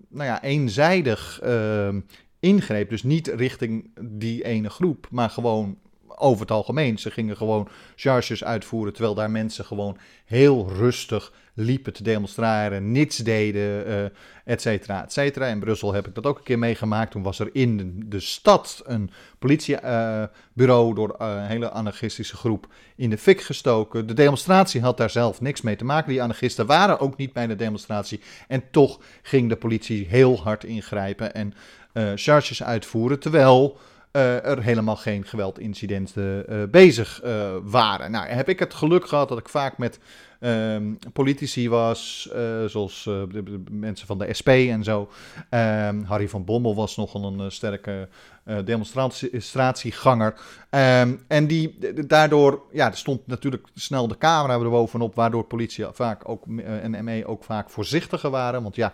nou 0.10 0.29
ja, 0.29 0.43
eenzijdig 0.43 1.39
ehm, 1.41 2.00
ingreep. 2.39 2.89
Dus 2.89 3.03
niet 3.03 3.27
richting 3.27 3.91
die 4.01 4.43
ene 4.43 4.70
groep, 4.70 5.08
maar 5.12 5.29
gewoon 5.29 5.77
over 6.17 6.41
het 6.41 6.51
algemeen. 6.51 6.98
Ze 6.98 7.12
gingen 7.12 7.38
gewoon 7.38 7.67
charges 7.96 8.43
uitvoeren, 8.43 8.93
terwijl 8.93 9.15
daar 9.15 9.32
mensen 9.32 9.65
gewoon 9.65 9.98
heel 10.25 10.70
rustig 10.70 11.32
liepen 11.55 11.93
te 11.93 12.03
demonstreren, 12.03 12.91
niets 12.91 13.17
deden, 13.17 13.88
uh, 13.88 14.03
et 14.46 14.62
cetera, 14.62 15.03
et 15.03 15.13
cetera. 15.13 15.46
In 15.46 15.60
Brussel 15.60 15.93
heb 15.93 16.08
ik 16.08 16.15
dat 16.15 16.25
ook 16.25 16.38
een 16.38 16.43
keer 16.43 16.60
meegemaakt. 16.60 17.12
Toen 17.12 17.24
was 17.24 17.39
er 17.39 17.50
in 17.51 18.03
de, 18.05 18.20
stad 18.20 18.82
een 18.86 19.12
politiebureau 19.39 20.89
uh, 20.89 20.96
door 20.96 21.15
een 21.17 21.46
hele 21.46 21.72
anarchistische 21.72 22.36
groep 22.36 22.67
in 22.96 23.10
de 23.10 23.17
fik 23.17 23.41
gestoken. 23.41 24.08
De 24.08 24.13
demonstratie 24.13 24.82
had 24.82 24.98
daar 24.98 25.10
zelf 25.10 25.41
niks 25.41 25.62
mee 25.62 25.75
te 25.75 25.86
maken. 25.86 26.10
Die 26.10 26.22
anarchisten 26.22 26.65
waren 26.65 27.00
ook 27.00 27.17
niet 27.17 27.34
bij 27.34 27.48
de 27.48 27.55
demonstratie. 27.55 28.22
En 28.48 28.63
toch 28.72 29.00
ging 29.22 29.50
de 29.50 29.55
politie 29.55 30.08
heel 30.08 30.41
hard 30.41 30.63
ingrijpen 30.63 31.34
en 31.34 31.53
uh, 31.93 32.12
charges 32.15 32.63
uitvoeren, 32.63 33.20
terwijl 33.20 33.77
uh, 34.15 34.46
er 34.46 34.63
helemaal 34.63 34.96
geen 34.96 35.25
geweldincidenten 35.25 36.46
uh, 36.50 36.63
bezig 36.70 37.22
uh, 37.24 37.51
waren. 37.63 38.12
Nou, 38.12 38.27
heb 38.27 38.50
ik 38.50 38.60
het 38.60 38.74
geluk 38.74 39.08
gehad 39.08 39.29
dat 39.29 39.38
ik 39.38 39.50
vaak 39.50 39.77
met 39.77 40.00
ehm, 40.39 40.93
politici 41.13 41.70
was, 41.70 42.29
eh, 42.34 42.65
zoals 42.65 43.05
eh, 43.08 43.22
de, 43.29 43.63
mensen 43.72 44.08
van 44.08 44.17
de 44.17 44.34
SP 44.39 44.50
en 44.50 44.84
zo. 44.84 45.10
Ehm, 45.50 46.03
Harry 46.03 46.29
van 46.29 46.46
Bommel 46.46 46.75
was 46.75 46.96
nogal 46.96 47.24
een 47.24 47.39
eh, 47.39 47.50
sterke 47.50 48.08
eh, 48.43 48.58
demonstratieganger. 48.65 50.34
Ehm, 50.70 51.15
en 51.27 51.48
die 51.48 51.77
daardoor, 52.08 52.62
ja, 52.72 52.88
er 52.88 52.98
stond 52.98 53.27
natuurlijk 53.27 53.67
snel 53.74 54.08
de 54.08 54.17
camera 54.17 54.53
erbovenop, 54.53 55.15
waardoor 55.15 55.43
politie 55.43 55.86
vaak 55.91 56.29
ook 56.29 56.46
eh, 56.58 56.84
en 56.84 57.03
ME 57.03 57.27
ook 57.27 57.43
vaak 57.43 57.70
voorzichtiger 57.70 58.29
waren. 58.29 58.63
Want 58.63 58.75
ja, 58.75 58.93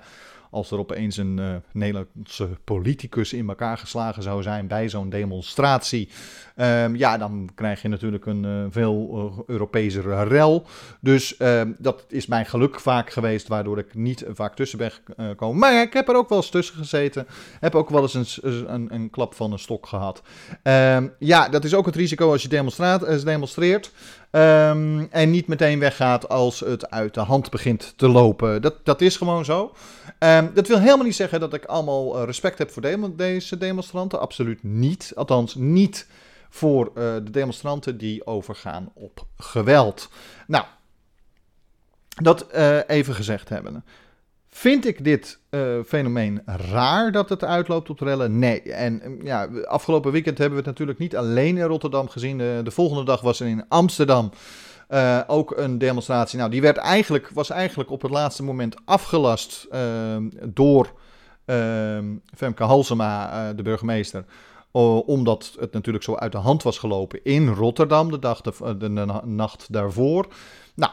als 0.50 0.72
er 0.72 0.78
opeens 0.80 1.18
een 1.18 1.40
eh, 1.40 1.56
Nederlandse 1.72 2.50
politicus 2.64 3.34
in 3.34 3.50
elkaar 3.50 3.78
geslagen 3.78 4.24
zou 4.24 4.42
zijn 4.42 4.68
bij 4.68 4.90
zo'n 4.90 5.10
demonstratie, 5.10 6.10
ehm, 6.56 6.96
ja, 6.96 7.18
dan 7.18 7.50
krijg 7.56 7.82
je 7.82 7.88
natuurlijk 7.88 8.26
een 8.26 8.46
eh, 8.46 8.66
veel 8.70 9.32
uh, 9.38 9.44
Europese 9.48 10.24
rel. 10.24 10.66
Dus 11.02 11.38
ehm, 11.38 11.72
dat 11.78 12.06
is 12.08 12.26
mijn 12.26 12.46
geluk 12.46 12.80
vaak 12.80 13.10
geweest, 13.10 13.48
waardoor 13.48 13.78
ik 13.78 13.96
niet 13.96 14.26
vaak 14.34 14.56
tussen 14.56 14.78
ben 14.78 14.92
gekomen. 15.18 15.60
Maar 15.60 15.82
ik 15.82 15.94
heb 15.94 16.10
er 16.10 16.16
ook 16.16 16.30
wel 16.30 16.38
eens 16.38 16.50
tussen 16.50 16.76
gezeten. 16.76 17.28
Heb 17.60 17.76
ook 17.76 17.90
wel 17.90 18.02
eens 18.02 18.38
een, 18.42 18.74
een, 18.74 18.94
een 18.94 19.10
klap 19.10 19.34
van 19.34 19.52
een 19.52 19.60
stok 19.60 19.88
gehad. 19.88 20.22
Um, 20.64 21.14
ja, 21.20 21.50
dat 21.50 21.64
is 21.64 21.74
ook 21.74 21.86
het 21.86 21.96
risico 21.96 22.32
als 22.32 22.42
je 22.42 22.48
demonstreert. 23.24 23.92
Um, 24.32 25.08
en 25.12 25.30
niet 25.30 25.48
meteen 25.48 25.80
weggaat 25.80 26.30
als 26.30 26.60
het 26.60 26.90
uit 26.90 27.14
de 27.14 27.20
hand 27.20 27.50
begint 27.50 27.94
te 27.98 28.08
lopen. 28.08 28.62
Dat, 28.62 28.86
dat 28.86 29.02
is 29.02 29.18
gewoon 29.18 29.46
zo. 29.46 29.76
Um, 30.20 30.54
dat 30.54 30.68
wil 30.68 30.80
helemaal 30.80 31.06
niet 31.06 31.16
zeggen 31.16 31.40
dat 31.40 31.54
ik 31.54 31.66
allemaal 31.66 32.24
respect 32.24 32.58
heb 32.58 32.72
voor 32.72 32.82
de 32.82 33.16
deze 33.16 33.58
demonstranten. 33.58 34.20
Absoluut 34.20 34.64
niet. 34.64 35.12
Althans, 35.16 35.56
niet 35.56 36.08
voor 36.50 36.86
uh, 36.88 36.94
de 36.96 37.30
demonstranten 37.32 37.98
die 37.98 38.28
overgaan 38.28 38.92
op 38.94 39.26
geweld. 39.38 40.10
Nou, 40.48 40.66
dat 42.10 42.48
uh, 42.56 42.78
even 42.88 43.16
gezegd 43.16 43.50
hebben. 43.50 43.84
Vind 44.50 44.86
ik 44.86 45.04
dit 45.04 45.40
uh, 45.50 45.80
fenomeen 45.86 46.42
raar 46.46 47.12
dat 47.12 47.30
het 47.30 47.44
uitloopt 47.44 47.90
op 47.90 48.00
rellen? 48.00 48.40
Nee. 48.40 48.62
En 48.62 49.20
ja, 49.24 49.50
afgelopen 49.66 50.12
weekend 50.12 50.38
hebben 50.38 50.58
we 50.58 50.64
het 50.64 50.72
natuurlijk 50.72 51.00
niet 51.00 51.16
alleen 51.16 51.58
in 51.58 51.64
Rotterdam 51.64 52.10
gezien. 52.10 52.38
De, 52.38 52.62
de 52.64 52.72
volgende 52.72 53.04
dag 53.04 53.22
was 53.22 53.40
er 53.40 53.48
in 53.48 53.66
Amsterdam 53.68 54.32
uh, 54.90 55.20
ook 55.28 55.58
een 55.58 55.78
demonstratie. 55.78 56.38
Nou, 56.38 56.50
die 56.50 56.62
werd 56.62 56.78
eigenlijk, 56.78 57.30
was 57.34 57.50
eigenlijk 57.50 57.92
op 57.92 58.02
het 58.02 58.12
laatste 58.12 58.44
moment 58.44 58.76
afgelast 58.86 59.68
door 60.46 60.94
Femke 62.36 62.64
Halsema, 62.64 63.54
de 63.54 63.64
burgemeester. 63.64 64.26
omdat 65.06 65.56
het 65.60 65.74
natuurlijk 65.74 66.04
zo 66.04 66.16
uit 66.16 66.32
de 66.32 66.38
hand 66.38 66.64
was 66.64 66.78
gelopen 66.78 67.24
in 67.24 67.48
Rotterdam 67.48 68.12
de, 68.12 68.20
dag 68.20 68.42
de 68.42 68.88
nacht 69.24 69.74
daarvoor. 69.74 70.28
Nou, 70.76 70.92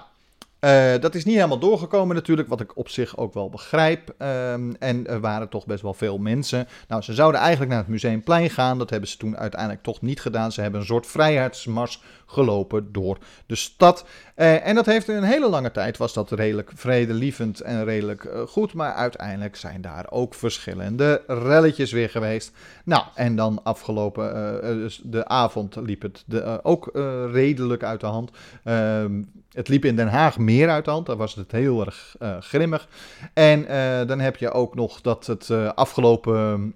uh, 0.66 1.00
dat 1.00 1.14
is 1.14 1.24
niet 1.24 1.34
helemaal 1.34 1.58
doorgekomen 1.58 2.14
natuurlijk, 2.14 2.48
wat 2.48 2.60
ik 2.60 2.76
op 2.76 2.88
zich 2.88 3.16
ook 3.16 3.34
wel 3.34 3.50
begrijp. 3.50 4.14
Um, 4.18 4.76
en 4.78 5.06
er 5.06 5.20
waren 5.20 5.48
toch 5.48 5.66
best 5.66 5.82
wel 5.82 5.94
veel 5.94 6.18
mensen. 6.18 6.68
Nou, 6.88 7.02
ze 7.02 7.14
zouden 7.14 7.40
eigenlijk 7.40 7.70
naar 7.70 7.80
het 7.80 7.88
Museumplein 7.88 8.50
gaan. 8.50 8.78
Dat 8.78 8.90
hebben 8.90 9.08
ze 9.08 9.16
toen 9.16 9.36
uiteindelijk 9.36 9.82
toch 9.82 10.00
niet 10.00 10.20
gedaan. 10.20 10.52
Ze 10.52 10.60
hebben 10.60 10.80
een 10.80 10.86
soort 10.86 11.06
vrijheidsmars 11.06 12.02
gelopen 12.26 12.92
door 12.92 13.18
de 13.46 13.54
stad. 13.54 14.04
Uh, 14.36 14.66
en 14.66 14.74
dat 14.74 14.86
heeft 14.86 15.08
in 15.08 15.16
een 15.16 15.22
hele 15.22 15.48
lange 15.48 15.70
tijd, 15.70 15.96
was 15.96 16.12
dat 16.12 16.30
redelijk 16.30 16.70
vredelievend 16.74 17.60
en 17.60 17.84
redelijk 17.84 18.24
uh, 18.24 18.40
goed. 18.40 18.74
Maar 18.74 18.92
uiteindelijk 18.92 19.56
zijn 19.56 19.80
daar 19.80 20.06
ook 20.10 20.34
verschillende 20.34 21.22
relletjes 21.26 21.92
weer 21.92 22.10
geweest. 22.10 22.52
Nou, 22.84 23.04
en 23.14 23.36
dan 23.36 23.60
afgelopen, 23.62 24.60
dus 24.60 25.00
de 25.04 25.26
avond 25.26 25.76
liep 25.76 26.02
het 26.02 26.22
de, 26.26 26.60
ook 26.62 26.90
redelijk 27.32 27.82
uit 27.82 28.00
de 28.00 28.06
hand. 28.06 28.30
Ehm, 28.64 29.22
het 29.52 29.68
liep 29.68 29.84
in 29.84 29.96
Den 29.96 30.08
Haag 30.08 30.38
meer 30.38 30.68
uit 30.68 30.84
de 30.84 30.90
hand. 30.90 31.06
Daar 31.06 31.16
was 31.16 31.34
het 31.34 31.52
heel 31.52 31.84
erg 31.84 32.16
grimmig. 32.40 32.88
En 33.32 33.66
dan 34.06 34.20
heb 34.20 34.36
je 34.36 34.50
ook 34.50 34.74
nog 34.74 35.00
dat 35.00 35.26
het 35.26 35.50
afgelopen 35.74 36.74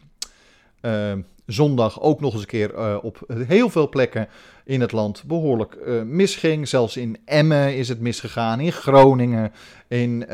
zondag 1.52 2.00
ook 2.00 2.20
nog 2.20 2.32
eens 2.32 2.42
een 2.42 2.48
keer 2.48 3.00
op 3.02 3.18
heel 3.48 3.70
veel 3.70 3.88
plekken 3.88 4.28
in 4.64 4.80
het 4.80 4.92
land 4.92 5.24
behoorlijk 5.26 5.76
misging. 6.04 6.68
Zelfs 6.68 6.96
in 6.96 7.16
Emmen 7.24 7.76
is 7.76 7.88
het 7.88 8.00
misgegaan, 8.00 8.60
in 8.60 8.72
Groningen, 8.72 9.52
in, 9.88 10.28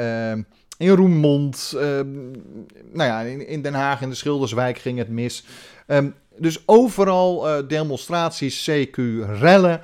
in 0.78 0.88
Roermond. 0.88 1.72
nou 2.92 3.08
ja, 3.10 3.20
in, 3.20 3.62
Den 3.62 3.74
Haag, 3.74 4.00
in 4.02 4.08
de 4.08 4.14
Schilderswijk 4.14 4.78
ging 4.78 4.98
het 4.98 5.08
mis. 5.08 5.44
Um, 5.86 6.14
dus 6.38 6.62
overal 6.66 7.46
demonstraties, 7.68 8.70
CQ, 8.70 8.96
rellen, 9.38 9.80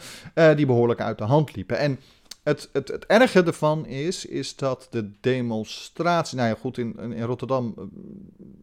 die 0.57 0.67
behoorlijk 0.67 1.01
uit 1.01 1.19
de 1.19 1.25
hand 1.25 1.57
liepen. 1.57 1.79
En 1.79 1.99
het, 2.43 2.69
het, 2.73 2.89
het 2.89 3.07
erge 3.07 3.43
ervan 3.43 3.87
is, 3.87 4.27
is 4.27 4.57
dat 4.57 4.87
de 4.91 5.11
demonstratie, 5.21 6.37
nou 6.37 6.49
ja 6.49 6.55
goed, 6.55 6.79
in, 6.79 6.99
in 6.99 7.23
Rotterdam 7.23 7.91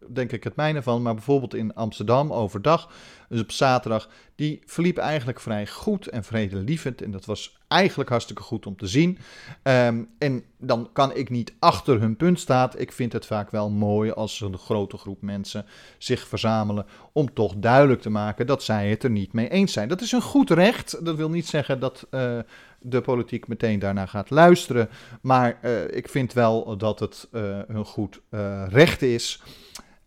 denk 0.07 0.31
ik 0.31 0.43
het 0.43 0.55
mijne 0.55 0.81
van, 0.81 1.01
maar 1.01 1.13
bijvoorbeeld 1.13 1.53
in 1.53 1.73
Amsterdam 1.73 2.33
overdag, 2.33 2.89
dus 3.29 3.41
op 3.41 3.51
zaterdag, 3.51 4.09
die 4.35 4.61
verliep 4.65 4.97
eigenlijk 4.97 5.39
vrij 5.39 5.67
goed 5.67 6.07
en 6.07 6.23
vredelievend. 6.23 7.01
En 7.01 7.11
dat 7.11 7.25
was 7.25 7.57
eigenlijk 7.67 8.09
hartstikke 8.09 8.41
goed 8.41 8.65
om 8.65 8.77
te 8.77 8.87
zien. 8.87 9.17
Um, 9.63 10.09
en 10.17 10.43
dan 10.57 10.89
kan 10.93 11.15
ik 11.15 11.29
niet 11.29 11.53
achter 11.59 11.99
hun 11.99 12.15
punt 12.15 12.39
staan. 12.39 12.69
Ik 12.77 12.91
vind 12.91 13.13
het 13.13 13.25
vaak 13.25 13.51
wel 13.51 13.69
mooi 13.69 14.11
als 14.11 14.41
een 14.41 14.57
grote 14.57 14.97
groep 14.97 15.21
mensen 15.21 15.65
zich 15.97 16.27
verzamelen 16.27 16.85
om 17.11 17.33
toch 17.33 17.53
duidelijk 17.55 18.01
te 18.01 18.09
maken 18.09 18.47
dat 18.47 18.63
zij 18.63 18.89
het 18.89 19.03
er 19.03 19.09
niet 19.09 19.33
mee 19.33 19.49
eens 19.49 19.73
zijn. 19.73 19.87
Dat 19.87 20.01
is 20.01 20.11
een 20.11 20.21
goed 20.21 20.49
recht. 20.49 21.05
Dat 21.05 21.15
wil 21.15 21.29
niet 21.29 21.47
zeggen 21.47 21.79
dat 21.79 22.07
uh, 22.11 22.39
de 22.81 23.01
politiek 23.01 23.47
meteen 23.47 23.79
daarna 23.79 24.05
gaat 24.05 24.29
luisteren. 24.29 24.89
Maar 25.21 25.59
uh, 25.63 25.91
ik 25.91 26.09
vind 26.09 26.33
wel 26.33 26.77
dat 26.77 26.99
het 26.99 27.27
uh, 27.31 27.57
een 27.67 27.85
goed 27.85 28.21
uh, 28.31 28.63
recht 28.69 29.01
is. 29.01 29.41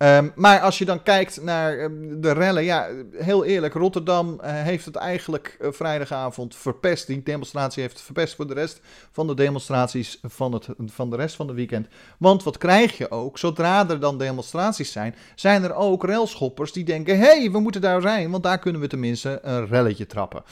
Um, 0.02 0.32
maar 0.35 0.61
als 0.61 0.78
je 0.78 0.85
dan 0.85 1.02
kijkt 1.02 1.42
naar 1.42 1.80
um, 1.80 2.21
de 2.21 2.32
rellen, 2.32 2.64
ja, 2.64 2.88
heel 3.12 3.44
eerlijk, 3.44 3.75
Rotterdam 3.75 4.38
heeft 4.42 4.85
het 4.85 4.97
eigenlijk 4.97 5.56
vrijdagavond 5.61 6.56
verpest. 6.56 7.06
Die 7.06 7.23
demonstratie 7.23 7.82
heeft 7.82 7.94
het 7.94 8.04
verpest 8.04 8.35
voor 8.35 8.47
de 8.47 8.54
rest 8.54 8.80
van 9.12 9.26
de 9.26 9.35
demonstraties 9.35 10.18
van, 10.23 10.52
het, 10.52 10.68
van 10.87 11.11
de 11.11 11.16
rest 11.16 11.37
van 11.37 11.47
de 11.47 11.52
weekend. 11.52 11.87
Want 12.18 12.42
wat 12.42 12.59
krijg 12.59 12.99
je 12.99 13.11
ook? 13.11 13.38
Zodra 13.38 13.88
er 13.88 14.00
dan 14.00 14.18
demonstraties 14.18 14.92
zijn, 14.92 15.14
zijn 15.35 15.64
er 15.64 15.75
ook 15.75 16.04
railschoppers 16.04 16.73
die 16.73 16.85
denken: 16.85 17.18
hé, 17.18 17.25
hey, 17.25 17.50
we 17.50 17.61
moeten 17.61 17.80
daar 17.80 18.00
zijn, 18.00 18.30
want 18.30 18.42
daar 18.42 18.59
kunnen 18.59 18.80
we 18.80 18.87
tenminste 18.87 19.38
een 19.42 19.66
relletje 19.66 20.06
trappen. 20.06 20.42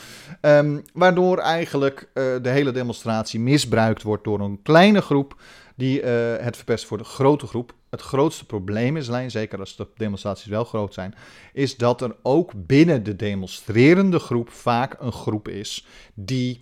Um, 0.41 0.85
waardoor 0.93 1.39
eigenlijk 1.39 2.09
uh, 2.15 2.25
de 2.43 2.49
hele 2.49 2.73
demonstratie 2.73 3.41
misbruikt 3.41 4.03
wordt 4.03 4.25
door 4.25 4.41
een 4.41 4.63
kleine 4.63 5.01
groep 5.01 5.41
die 5.77 6.03
het 6.03 6.57
verpest 6.57 6.87
voor 6.87 6.99
de 6.99 7.05
grote 7.05 7.47
groep. 7.47 7.73
Het 7.91 8.01
grootste 8.01 8.47
probleem 8.47 8.97
is 8.97 9.09
alleen, 9.09 9.31
zeker 9.31 9.59
als 9.59 9.77
de 9.77 9.87
demonstraties 9.97 10.47
wel 10.47 10.65
groot 10.65 10.95
zijn, 10.95 11.15
is 11.53 11.77
dat 11.77 12.01
er 12.01 12.17
ook 12.23 12.53
binnen 12.57 13.03
de 13.03 13.17
demonstrerende 13.17 14.19
groep 14.19 14.51
vaak 14.51 14.97
een 14.99 15.13
groep 15.13 15.49
is 15.49 15.87
die 16.15 16.61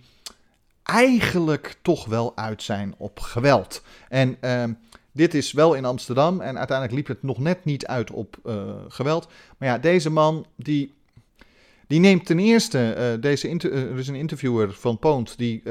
eigenlijk 0.83 1.75
toch 1.81 2.05
wel 2.05 2.37
uit 2.37 2.63
zijn 2.63 2.95
op 2.97 3.19
geweld. 3.19 3.83
En 4.07 4.37
uh, 4.41 4.63
dit 5.11 5.33
is 5.33 5.51
wel 5.51 5.73
in 5.73 5.85
Amsterdam 5.85 6.41
en 6.41 6.57
uiteindelijk 6.57 6.97
liep 6.97 7.07
het 7.07 7.23
nog 7.23 7.37
net 7.37 7.65
niet 7.65 7.85
uit 7.85 8.11
op 8.11 8.37
uh, 8.45 8.73
geweld. 8.87 9.27
Maar 9.57 9.69
ja, 9.69 9.77
deze 9.77 10.09
man 10.09 10.45
die 10.55 10.97
die 11.87 11.99
neemt 11.99 12.25
ten 12.25 12.39
eerste, 12.39 12.95
uh, 13.15 13.21
deze 13.21 13.49
uh, 13.49 13.73
er 13.73 13.97
is 13.97 14.07
een 14.07 14.15
interviewer 14.15 14.73
van 14.73 14.99
Poont, 14.99 15.37
die 15.37 15.63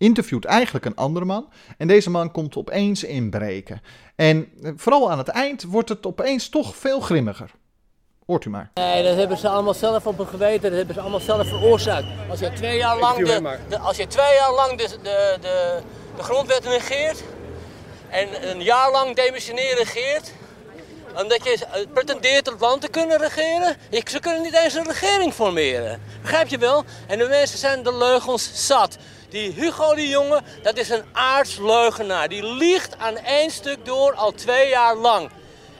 interviewt 0.00 0.44
eigenlijk 0.44 0.84
een 0.84 0.96
andere 0.96 1.24
man. 1.24 1.48
En 1.78 1.88
deze 1.88 2.10
man 2.10 2.30
komt 2.30 2.56
opeens 2.56 3.04
inbreken. 3.04 3.82
En 4.16 4.52
vooral 4.76 5.10
aan 5.10 5.18
het 5.18 5.28
eind 5.28 5.62
wordt 5.62 5.88
het 5.88 6.06
opeens 6.06 6.48
toch 6.48 6.76
veel 6.76 7.00
grimmiger. 7.00 7.50
Hoort 8.26 8.44
u 8.44 8.50
maar. 8.50 8.70
Nee, 8.74 9.02
dat 9.02 9.16
hebben 9.16 9.38
ze 9.38 9.48
allemaal 9.48 9.74
zelf 9.74 10.06
op 10.06 10.18
hun 10.18 10.26
geweten, 10.26 10.62
dat 10.62 10.72
hebben 10.72 10.94
ze 10.94 11.00
allemaal 11.00 11.20
zelf 11.20 11.48
veroorzaakt. 11.48 12.06
Als 12.30 12.40
je 12.40 12.52
twee 12.52 12.76
jaar 12.76 12.98
lang 12.98 13.16
de, 13.26 13.58
de, 13.68 13.78
als 13.78 13.96
je 13.96 14.06
twee 14.06 14.34
jaar 14.34 14.52
lang 14.54 14.78
de, 14.78 14.88
de, 15.02 15.36
de, 15.40 15.80
de 16.16 16.22
grondwet 16.22 16.64
negeert 16.64 17.22
en 18.08 18.50
een 18.50 18.62
jaar 18.62 18.90
lang 18.90 19.16
demissionair 19.16 19.76
regeert, 19.76 20.32
omdat 21.16 21.44
je 21.44 21.86
pretendeert 21.92 22.46
het 22.46 22.60
land 22.60 22.80
te 22.80 22.88
kunnen 22.88 23.18
regeren. 23.18 23.76
Ze 24.04 24.18
kunnen 24.20 24.42
niet 24.42 24.56
eens 24.56 24.74
een 24.74 24.86
regering 24.86 25.32
formeren. 25.32 26.00
Begrijp 26.22 26.48
je 26.48 26.58
wel? 26.58 26.84
En 27.06 27.18
de 27.18 27.28
mensen 27.28 27.58
zijn 27.58 27.82
de 27.82 27.96
leugens 27.96 28.66
zat. 28.66 28.98
Die 29.30 29.52
Hugo 29.52 29.94
de 29.94 30.08
Jonge, 30.08 30.40
dat 30.62 30.76
is 30.76 30.88
een 30.88 31.02
aardsleugenaar. 31.12 32.28
Die 32.28 32.54
liegt 32.54 32.98
aan 32.98 33.16
één 33.16 33.50
stuk 33.50 33.84
door 33.84 34.12
al 34.12 34.32
twee 34.32 34.68
jaar 34.68 34.96
lang. 34.96 35.30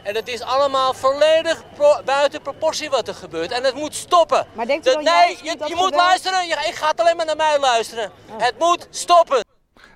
En 0.03 0.15
het 0.15 0.29
is 0.29 0.43
allemaal 0.43 0.95
volledig 0.95 1.63
pro 1.75 2.03
buiten 2.05 2.43
proportie 2.43 2.91
wat 2.91 3.09
er 3.09 3.15
gebeurt. 3.15 3.51
En 3.51 3.65
het 3.65 3.75
moet 3.75 3.95
stoppen. 3.95 4.47
Maar 4.53 4.67
denkt 4.67 4.85
dat, 4.85 5.03
nee, 5.03 5.39
je, 5.43 5.57
je 5.67 5.75
moet 5.75 5.95
luisteren. 5.95 6.45
Ik 6.49 6.75
ga 6.75 6.89
het 6.89 7.01
alleen 7.01 7.17
maar 7.17 7.27
naar 7.27 7.37
mij 7.37 7.59
luisteren. 7.61 8.11
Oh. 8.31 8.35
Het 8.39 8.55
moet 8.59 8.87
stoppen. 8.91 9.45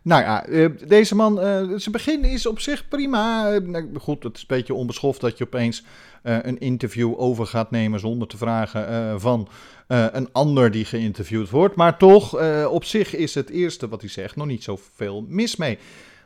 Nou 0.02 0.22
ja, 0.22 0.46
eh, 0.46 0.68
deze 0.86 1.14
man, 1.14 1.40
eh, 1.40 1.56
zijn 1.56 1.92
begin 1.92 2.24
is 2.24 2.46
op 2.46 2.60
zich 2.60 2.88
prima. 2.88 3.52
Eh, 3.52 3.60
nou, 3.60 3.98
goed, 4.00 4.22
het 4.22 4.36
is 4.36 4.40
een 4.40 4.46
beetje 4.48 4.74
onbeschoft 4.74 5.20
dat 5.20 5.38
je 5.38 5.44
opeens 5.44 5.84
eh, 6.24 6.36
een 6.42 6.58
interview 6.58 7.20
over 7.20 7.46
gaat 7.46 7.70
nemen 7.70 8.00
zonder 8.00 8.28
te 8.28 8.36
vragen 8.36 8.88
eh, 8.88 9.14
van 9.16 9.48
eh, 9.86 10.06
een 10.12 10.28
ander 10.32 10.70
die 10.70 10.84
geïnterviewd 10.84 11.50
wordt. 11.50 11.76
Maar 11.76 11.98
toch, 11.98 12.38
eh, 12.38 12.66
op 12.70 12.84
zich 12.84 13.14
is 13.14 13.34
het 13.34 13.50
eerste 13.50 13.88
wat 13.88 14.00
hij 14.00 14.10
zegt 14.10 14.36
nog 14.36 14.46
niet 14.46 14.62
zoveel 14.62 15.24
mis 15.28 15.56
mee. 15.56 15.78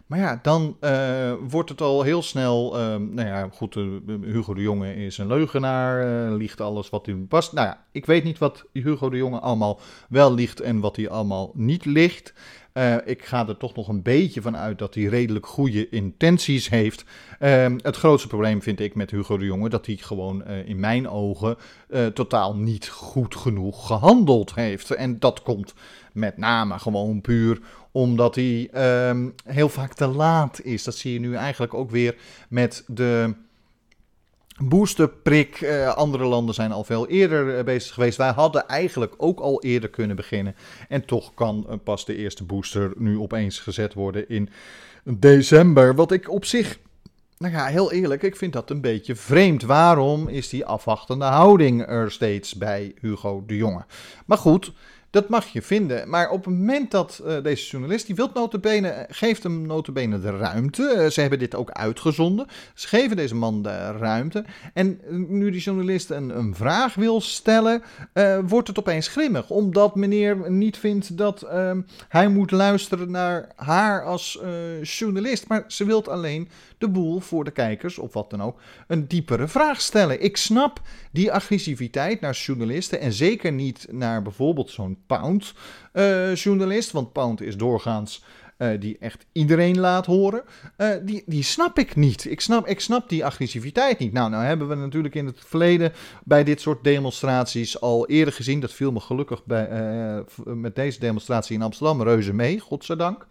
Maar 0.06 0.18
ja, 0.18 0.38
dan 0.42 0.76
eh, 0.80 1.32
wordt 1.48 1.68
het 1.68 1.80
al 1.80 2.02
heel 2.02 2.22
snel. 2.22 2.78
eh, 2.78 2.96
nou 2.96 3.28
ja, 3.28 3.48
goed, 3.52 3.74
Hugo 4.22 4.54
de 4.54 4.62
Jonge 4.62 4.94
is 4.94 5.18
een 5.18 5.26
leugenaar. 5.26 6.30
liegt 6.32 6.60
alles 6.60 6.90
wat 6.90 7.06
hij 7.06 7.14
past. 7.14 7.52
Nou 7.52 7.66
ja, 7.66 7.84
ik 7.92 8.06
weet 8.06 8.24
niet 8.24 8.38
wat 8.38 8.64
Hugo 8.72 9.08
de 9.10 9.16
Jonge 9.16 9.38
allemaal 9.38 9.80
wel 10.08 10.34
liegt 10.34 10.60
en 10.60 10.80
wat 10.80 10.96
hij 10.96 11.08
allemaal 11.08 11.50
niet 11.54 11.84
liegt. 11.84 12.32
Eh, 12.72 12.96
ik 13.04 13.24
ga 13.24 13.48
er 13.48 13.56
toch 13.56 13.74
nog 13.74 13.88
een 13.88 14.02
beetje 14.02 14.42
van 14.42 14.56
uit 14.56 14.78
dat 14.78 14.94
hij 14.94 15.04
redelijk 15.04 15.46
goede 15.46 15.88
intenties 15.88 16.68
heeft. 16.68 17.04
Ehm, 17.38 17.78
het 17.82 17.96
grootste 17.96 18.28
probleem 18.28 18.62
vind 18.62 18.80
ik 18.80 18.94
met 18.94 19.10
Hugo 19.10 19.36
de 19.36 19.44
Jonge 19.44 19.68
dat 19.68 19.86
hij 19.86 19.96
gewoon 19.96 20.44
eh, 20.44 20.68
in 20.68 20.80
mijn 20.80 21.08
ogen 21.08 21.56
eh, 21.88 22.06
totaal 22.06 22.56
niet 22.56 22.88
goed 22.88 23.36
genoeg 23.36 23.86
gehandeld 23.86 24.54
heeft. 24.54 24.90
En 24.90 25.18
dat 25.18 25.42
komt 25.42 25.74
met 26.12 26.36
name 26.36 26.78
gewoon 26.78 27.20
puur 27.20 27.60
omdat 27.92 28.34
hij 28.34 28.68
ehm, 28.72 29.28
heel 29.44 29.68
vaak 29.68 29.94
te 29.94 30.06
laat 30.06 30.60
is. 30.62 30.84
Dat 30.84 30.94
zie 30.94 31.12
je 31.12 31.20
nu 31.20 31.34
eigenlijk 31.34 31.74
ook 31.74 31.90
weer 31.90 32.16
met 32.48 32.84
de 32.86 33.34
boosterprik. 34.58 35.60
Eh, 35.60 35.94
andere 35.96 36.24
landen 36.24 36.54
zijn 36.54 36.72
al 36.72 36.84
veel 36.84 37.08
eerder 37.08 37.58
eh, 37.58 37.64
bezig 37.64 37.94
geweest. 37.94 38.16
Wij 38.16 38.30
hadden 38.30 38.66
eigenlijk 38.66 39.14
ook 39.16 39.40
al 39.40 39.62
eerder 39.62 39.90
kunnen 39.90 40.16
beginnen. 40.16 40.54
En 40.88 41.04
toch 41.04 41.34
kan 41.34 41.66
eh, 41.68 41.74
pas 41.84 42.04
de 42.04 42.16
eerste 42.16 42.44
booster 42.44 42.92
nu 42.96 43.18
opeens 43.18 43.58
gezet 43.58 43.94
worden 43.94 44.28
in 44.28 44.48
december. 45.04 45.94
Wat 45.94 46.12
ik 46.12 46.30
op 46.30 46.44
zich 46.44 46.78
nou 47.38 47.52
ja, 47.52 47.66
heel 47.66 47.92
eerlijk, 47.92 48.22
ik 48.22 48.36
vind 48.36 48.52
dat 48.52 48.70
een 48.70 48.80
beetje 48.80 49.16
vreemd. 49.16 49.62
Waarom 49.62 50.28
is 50.28 50.48
die 50.48 50.64
afwachtende 50.64 51.24
houding 51.24 51.86
er 51.86 52.10
steeds 52.10 52.54
bij 52.54 52.94
Hugo 53.00 53.44
de 53.46 53.56
Jonge? 53.56 53.84
Maar 54.26 54.38
goed, 54.38 54.72
dat 55.10 55.28
mag 55.28 55.46
je 55.46 55.62
vinden. 55.62 56.10
Maar 56.10 56.30
op 56.30 56.44
het 56.44 56.54
moment 56.54 56.90
dat 56.90 57.22
eh, 57.26 57.42
deze 57.42 57.70
journalist, 57.70 58.06
die 58.06 58.14
wil 58.14 58.30
notabene, 58.34 59.06
geeft 59.10 59.42
hem 59.42 59.66
notabene 59.66 60.20
de 60.20 60.36
ruimte. 60.36 60.88
Eh, 60.88 61.10
ze 61.10 61.20
hebben 61.20 61.38
dit 61.38 61.54
ook 61.54 61.70
uitgezonden. 61.70 62.46
Ze 62.74 62.88
geven 62.88 63.16
deze 63.16 63.34
man 63.34 63.62
de 63.62 63.92
ruimte. 63.92 64.44
En 64.74 65.00
eh, 65.04 65.14
nu 65.14 65.50
die 65.50 65.60
journalist 65.60 66.10
een, 66.10 66.54
vraag 66.54 66.94
wil 66.94 67.20
stellen, 67.20 67.82
eh, 68.12 68.38
wordt 68.46 68.68
het 68.68 68.78
opeens 68.78 69.08
grimmig. 69.08 69.50
Omdat 69.50 69.94
meneer 69.94 70.50
niet 70.50 70.78
vindt 70.78 71.16
dat 71.16 71.42
ehm, 71.42 71.80
hij 72.08 72.28
moet 72.28 72.50
luisteren 72.50 73.10
naar 73.10 73.48
haar 73.56 74.04
als 74.04 74.40
eh, 74.40 74.82
journalist. 74.82 75.48
Maar 75.48 75.64
ze 75.66 75.84
wilt 75.84 76.08
alleen 76.08 76.48
de 76.78 76.88
boel 76.88 77.20
voor 77.20 77.44
de 77.44 77.50
kijkers, 77.50 77.98
of 77.98 78.12
wat 78.12 78.30
dan 78.30 78.42
ook, 78.42 78.60
een 78.86 79.08
diepere 79.08 79.48
vraag 79.48 79.80
stellen. 79.80 80.22
Ik 80.22 80.36
snap 80.36 80.80
die 81.12 81.32
agressiviteit 81.32 82.20
naar 82.20 82.34
journalisten 82.34 83.00
en 83.00 83.12
zeker 83.12 83.52
niet 83.52 83.86
naar 83.90 84.22
bijvoorbeeld 84.22 84.70
zo'n 84.70 84.98
Pound-journalist, 85.08 86.90
want 86.90 87.12
Pound 87.12 87.40
is 87.40 87.56
doorgaans 87.56 88.22
eh, 88.56 88.80
die 88.80 88.96
echt 89.00 89.26
iedereen 89.32 89.78
laat 89.78 90.06
horen. 90.06 90.42
Eh, 90.76 90.90
die, 91.02 91.22
die 91.26 91.42
snap 91.42 91.78
ik 91.78 91.96
niet. 91.96 92.24
Ik 92.24 92.40
snap, 92.40 92.66
ik 92.66 92.80
snap 92.80 93.08
die 93.08 93.24
agressiviteit 93.24 93.98
niet. 93.98 94.12
Nou, 94.12 94.30
nou 94.30 94.44
hebben 94.44 94.68
we 94.68 94.74
natuurlijk 94.74 95.14
in 95.14 95.26
het 95.26 95.40
verleden 95.46 95.92
bij 96.24 96.44
dit 96.44 96.60
soort 96.60 96.84
demonstraties 96.84 97.80
al 97.80 98.06
eerder 98.06 98.34
gezien. 98.34 98.60
Dat 98.60 98.72
viel 98.72 98.92
me 98.92 99.00
gelukkig 99.00 99.44
bij, 99.44 99.68
eh, 99.68 100.24
met 100.44 100.74
deze 100.76 101.00
demonstratie 101.00 101.56
in 101.56 101.62
Amsterdam 101.62 102.02
reuze 102.02 102.34
mee, 102.34 102.60
godzijdank. 102.60 103.26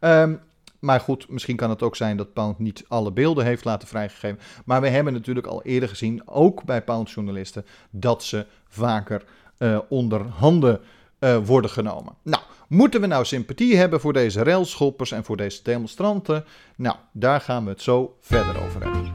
Ehm 0.00 0.34
maar 0.80 1.00
goed, 1.00 1.28
misschien 1.28 1.56
kan 1.56 1.70
het 1.70 1.82
ook 1.82 1.96
zijn 1.96 2.16
dat 2.16 2.32
Pound 2.32 2.58
niet 2.58 2.84
alle 2.88 3.12
beelden 3.12 3.44
heeft 3.44 3.64
laten 3.64 3.88
vrijgegeven. 3.88 4.38
Maar 4.64 4.80
we 4.80 4.88
hebben 4.88 5.12
natuurlijk 5.12 5.46
al 5.46 5.62
eerder 5.62 5.88
gezien, 5.88 6.22
ook 6.24 6.64
bij 6.64 6.82
Pound-journalisten, 6.82 7.66
dat 7.90 8.24
ze 8.24 8.46
vaker 8.68 9.24
eh, 9.58 9.78
onder 9.88 10.26
handen 10.26 10.80
eh, 11.20 11.36
worden 11.44 11.70
genomen. 11.70 12.14
Nou, 12.22 12.42
moeten 12.68 13.00
we 13.00 13.06
nou 13.06 13.24
sympathie 13.24 13.76
hebben 13.76 14.00
voor 14.00 14.12
deze 14.12 14.42
railschoppers 14.42 15.12
en 15.12 15.24
voor 15.24 15.36
deze 15.36 15.62
demonstranten? 15.62 16.44
Nou, 16.76 16.96
daar 17.12 17.40
gaan 17.40 17.64
we 17.64 17.70
het 17.70 17.82
zo 17.82 18.16
verder 18.20 18.62
over 18.64 18.82
hebben. 18.82 19.12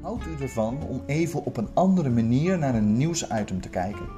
Houdt 0.00 0.24
u 0.26 0.42
ervan 0.42 0.82
om 0.88 1.02
even 1.06 1.44
op 1.44 1.56
een 1.56 1.68
andere 1.74 2.10
manier 2.10 2.58
naar 2.58 2.74
een 2.74 2.96
nieuwsitem 2.96 3.60
te 3.60 3.68
kijken? 3.68 4.08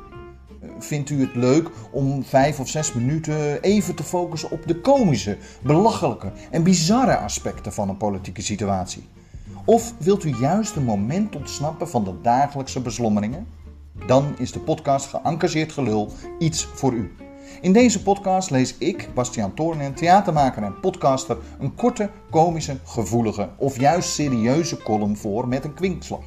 Eh, 0.63 0.69
Vindt 0.79 1.11
u 1.11 1.21
het 1.21 1.35
leuk 1.35 1.71
om 1.91 2.25
vijf 2.25 2.61
of 2.61 2.69
zes 2.69 2.93
minuten 2.93 3.63
even 3.63 3.95
te 3.95 4.03
focussen 4.03 4.51
op 4.51 4.67
de 4.67 4.81
komische, 4.81 5.37
belachelijke 5.63 6.33
en 6.51 6.63
bizarre 6.63 7.17
aspecten 7.17 7.73
van 7.73 7.89
een 7.89 7.97
politieke 7.97 8.43
situatie? 8.43 9.09
Of 9.65 9.95
wilt 9.99 10.25
u 10.25 10.35
juist 10.41 10.77
een 10.77 10.85
moment 10.85 11.37
ontsnappen 11.37 11.89
van 11.89 12.05
de 12.05 12.15
dagelijkse 12.23 12.81
beslommeringen? 12.81 13.47
Dan 14.07 14.35
is 14.39 14.53
de 14.53 14.61
podcast 14.61 15.07
Geëngageerd 15.07 15.73
Gelul 15.73 16.13
iets 16.39 16.65
voor 16.65 16.93
u. 16.93 17.13
In 17.61 17.73
deze 17.73 18.03
podcast 18.03 18.51
lees 18.51 18.79
ik, 18.79 19.09
Bastiaan 19.15 19.55
Toornen, 19.55 19.95
theatermaker 19.95 20.63
en 20.63 20.81
podcaster, 20.81 21.37
een 21.59 21.75
korte, 21.75 22.11
komische, 22.31 22.77
gevoelige 22.85 23.49
of 23.57 23.79
juist 23.79 24.09
serieuze 24.09 24.83
column 24.83 25.17
voor 25.17 25.49
met 25.49 25.65
een 25.65 25.75
kwinkslag. 25.75 26.21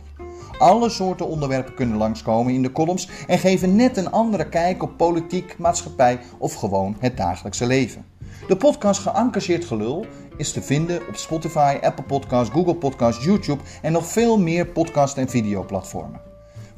Alle 0.58 0.90
soorten 0.90 1.28
onderwerpen 1.28 1.74
kunnen 1.74 1.98
langskomen 1.98 2.54
in 2.54 2.62
de 2.62 2.72
columns 2.72 3.10
en 3.28 3.40
geven 3.40 3.76
net 3.76 3.98
een 3.98 4.12
andere 4.12 4.50
kijk 4.50 4.84
op 4.84 4.98
politiek, 4.98 5.58
maatschappij 5.58 6.20
of 6.38 6.54
gewoon 6.54 6.96
het 7.00 7.18
dagelijkse 7.18 7.68
leven. 7.68 8.06
De 8.48 8.58
podcast 8.58 9.02
Geëngageerd 9.02 9.66
Gelul 9.66 10.06
is 10.38 10.52
te 10.52 10.62
vinden 10.62 11.08
op 11.08 11.16
Spotify, 11.16 11.78
Apple 11.82 12.06
Podcasts, 12.06 12.54
Google 12.54 12.76
Podcasts, 12.76 13.26
YouTube 13.26 13.62
en 13.82 13.92
nog 13.92 14.06
veel 14.06 14.40
meer 14.40 14.66
podcast- 14.66 15.18
en 15.18 15.30
videoplatformen. 15.30 16.35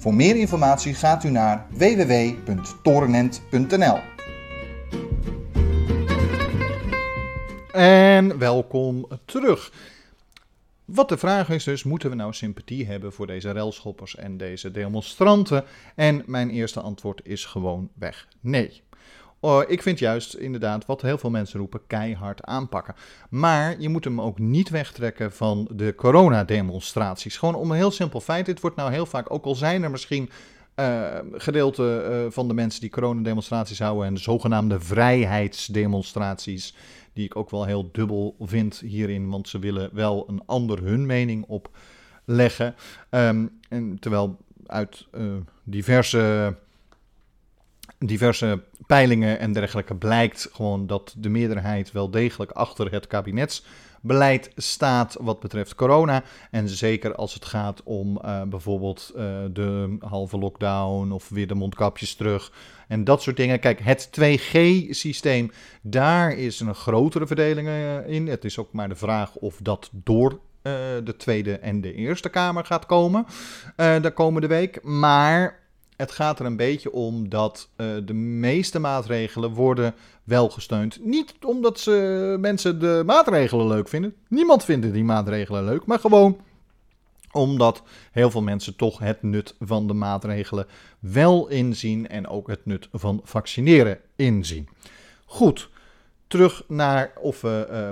Voor 0.08 0.16
meer 0.16 0.36
informatie 0.36 0.94
gaat 0.94 1.24
u 1.24 1.30
naar 1.30 1.66
www.torenent.nl. 1.70 4.00
En 7.72 8.38
welkom 8.38 9.08
terug. 9.26 9.72
Wat 10.86 11.10
de 11.10 11.18
vraag 11.18 11.50
is 11.50 11.64
dus, 11.64 11.84
moeten 11.84 12.10
we 12.10 12.16
nou 12.16 12.34
sympathie 12.34 12.86
hebben 12.86 13.14
voor 13.14 13.28
deze 13.28 13.52
relschoppers 13.52 14.16
en 14.16 14.38
deze 14.38 14.72
demonstranten? 14.72 15.64
En 15.96 16.24
mijn 16.26 16.50
eerste 16.50 16.80
antwoord 16.80 17.22
is 17.24 17.46
gewoon 17.46 17.90
weg 17.94 18.28
nee. 18.40 18.82
Oh, 19.48 19.64
ik 19.68 19.82
vind 19.82 20.00
juist 20.00 20.34
inderdaad 20.34 20.86
wat 20.86 21.02
heel 21.02 21.18
veel 21.18 21.30
mensen 21.30 21.60
roepen 21.60 21.88
keihard 21.88 22.44
aanpakken. 22.44 22.96
Maar 23.30 23.80
je 23.80 23.90
moet 23.90 24.04
hem 24.04 24.22
ook 24.22 24.40
niet 24.40 24.70
wegtrekken 24.70 25.32
van 25.32 25.70
de 25.72 25.96
coronademonstraties. 25.96 27.38
Gewoon 27.38 27.56
om 27.56 27.72
een 27.72 27.78
heel 27.78 27.92
simpel 27.92 28.22
feit. 28.22 28.46
Dit 28.46 28.60
wordt 28.60 28.76
nou 28.76 28.92
heel 28.92 29.06
vaak, 29.06 29.34
ook 29.34 29.46
al 29.46 29.56
zijn 29.56 29.84
er 29.84 29.92
misschien 29.92 30.30
eh 30.76 31.20
gedeelte 31.32 32.02
eh, 32.02 32.26
van 32.32 32.48
de 32.48 32.54
mensen 32.54 32.82
die 32.82 32.90
coronademonstraties 32.90 33.80
houden 33.80 34.06
en 34.06 34.14
de 34.14 34.20
zogenaamde 34.20 34.80
vrijheidsdemonstraties, 34.80 36.76
die 37.14 37.26
ik 37.26 37.36
ook 37.36 37.50
wel 37.50 37.66
heel 37.66 37.90
dubbel 37.92 38.36
vind 38.40 38.80
hierin, 38.80 39.30
want 39.30 39.50
ze 39.50 39.60
willen 39.60 39.90
wel 39.94 40.24
een 40.28 40.42
ander 40.46 40.84
hun 40.84 41.06
mening 41.06 41.46
opleggen. 41.48 42.76
Ehm, 43.10 43.46
en 43.70 44.00
terwijl 44.00 44.38
uit 44.66 45.08
eh, 45.12 45.22
diverse 45.64 46.56
diverse 47.98 48.64
peilingen 48.88 49.40
en 49.40 49.54
dergelijke 49.54 49.96
blijkt 49.96 50.50
gewoon 50.52 50.88
dat 50.88 51.14
de 51.18 51.30
meerderheid 51.30 51.92
wel 51.92 52.10
degelijk 52.10 52.52
achter 52.52 52.92
het 52.92 53.08
kabinetsbeleid 53.08 54.52
staat 54.56 55.18
wat 55.20 55.40
betreft 55.40 55.76
corona. 55.76 56.24
En 56.52 56.70
zeker 56.70 57.16
als 57.16 57.34
het 57.34 57.46
gaat 57.46 57.84
om 57.84 58.18
eh, 58.18 58.42
bijvoorbeeld 58.42 59.12
eh, 59.16 59.24
de 59.52 59.98
halve 60.00 60.38
lockdown 60.38 61.12
of 61.12 61.30
weer 61.30 61.48
de 61.48 61.56
mondkapjes 61.56 62.16
terug 62.16 62.52
en 62.88 63.04
dat 63.04 63.22
soort 63.22 63.38
dingen. 63.38 63.60
Kijk, 63.60 63.80
het 63.80 64.10
2G-systeem, 64.22 65.52
daar 65.82 66.32
is 66.32 66.60
een 66.60 66.76
grotere 66.76 67.28
verdeling 67.28 67.68
eh, 67.68 68.08
in. 68.08 68.28
Het 68.28 68.46
is 68.46 68.58
ook 68.58 68.74
maar 68.74 68.90
de 68.90 68.96
vraag 68.96 69.36
of 69.36 69.58
dat 69.62 69.90
door 69.92 70.40
de 71.04 71.16
Tweede 71.18 71.58
en 71.58 71.82
de 71.82 71.94
Eerste 71.94 72.30
Kamer 72.30 72.66
gaat 72.66 72.86
komen 72.86 73.26
de 73.76 74.12
komende 74.14 74.48
week. 74.48 74.84
Maar 74.84 75.67
het 75.98 76.12
gaat 76.12 76.40
er 76.40 76.46
een 76.46 76.58
beetje 76.58 76.92
om 76.92 77.30
dat 77.30 77.70
eh, 77.76 77.88
de 78.06 78.14
meeste 78.14 78.80
maatregelen 78.80 79.54
worden 79.54 79.96
wel 80.24 80.50
gesteund. 80.50 81.06
Niet 81.06 81.36
omdat 81.46 81.80
ze, 81.80 82.38
mensen 82.40 82.80
de 82.80 83.04
maatregelen 83.06 83.68
leuk 83.68 83.88
vinden. 83.88 84.16
Niemand 84.28 84.64
vindt 84.64 84.94
die 84.94 85.04
maatregelen 85.04 85.66
leuk. 85.66 85.86
Maar 85.86 86.00
gewoon 86.00 86.40
omdat 87.32 87.84
heel 88.12 88.32
veel 88.32 88.42
mensen 88.42 88.76
toch 88.76 89.00
het 89.00 89.24
nut 89.24 89.56
van 89.60 89.88
de 89.88 89.94
maatregelen 89.94 90.66
wel 91.00 91.48
inzien. 91.48 92.08
En 92.08 92.28
ook 92.28 92.48
het 92.48 92.66
nut 92.66 92.90
van 92.92 93.22
vaccineren 93.24 94.00
inzien. 94.16 94.68
Goed, 95.26 95.70
terug 96.28 96.64
naar 96.68 97.12
of 97.20 97.42
we 97.42 97.68
eh, 97.70 97.90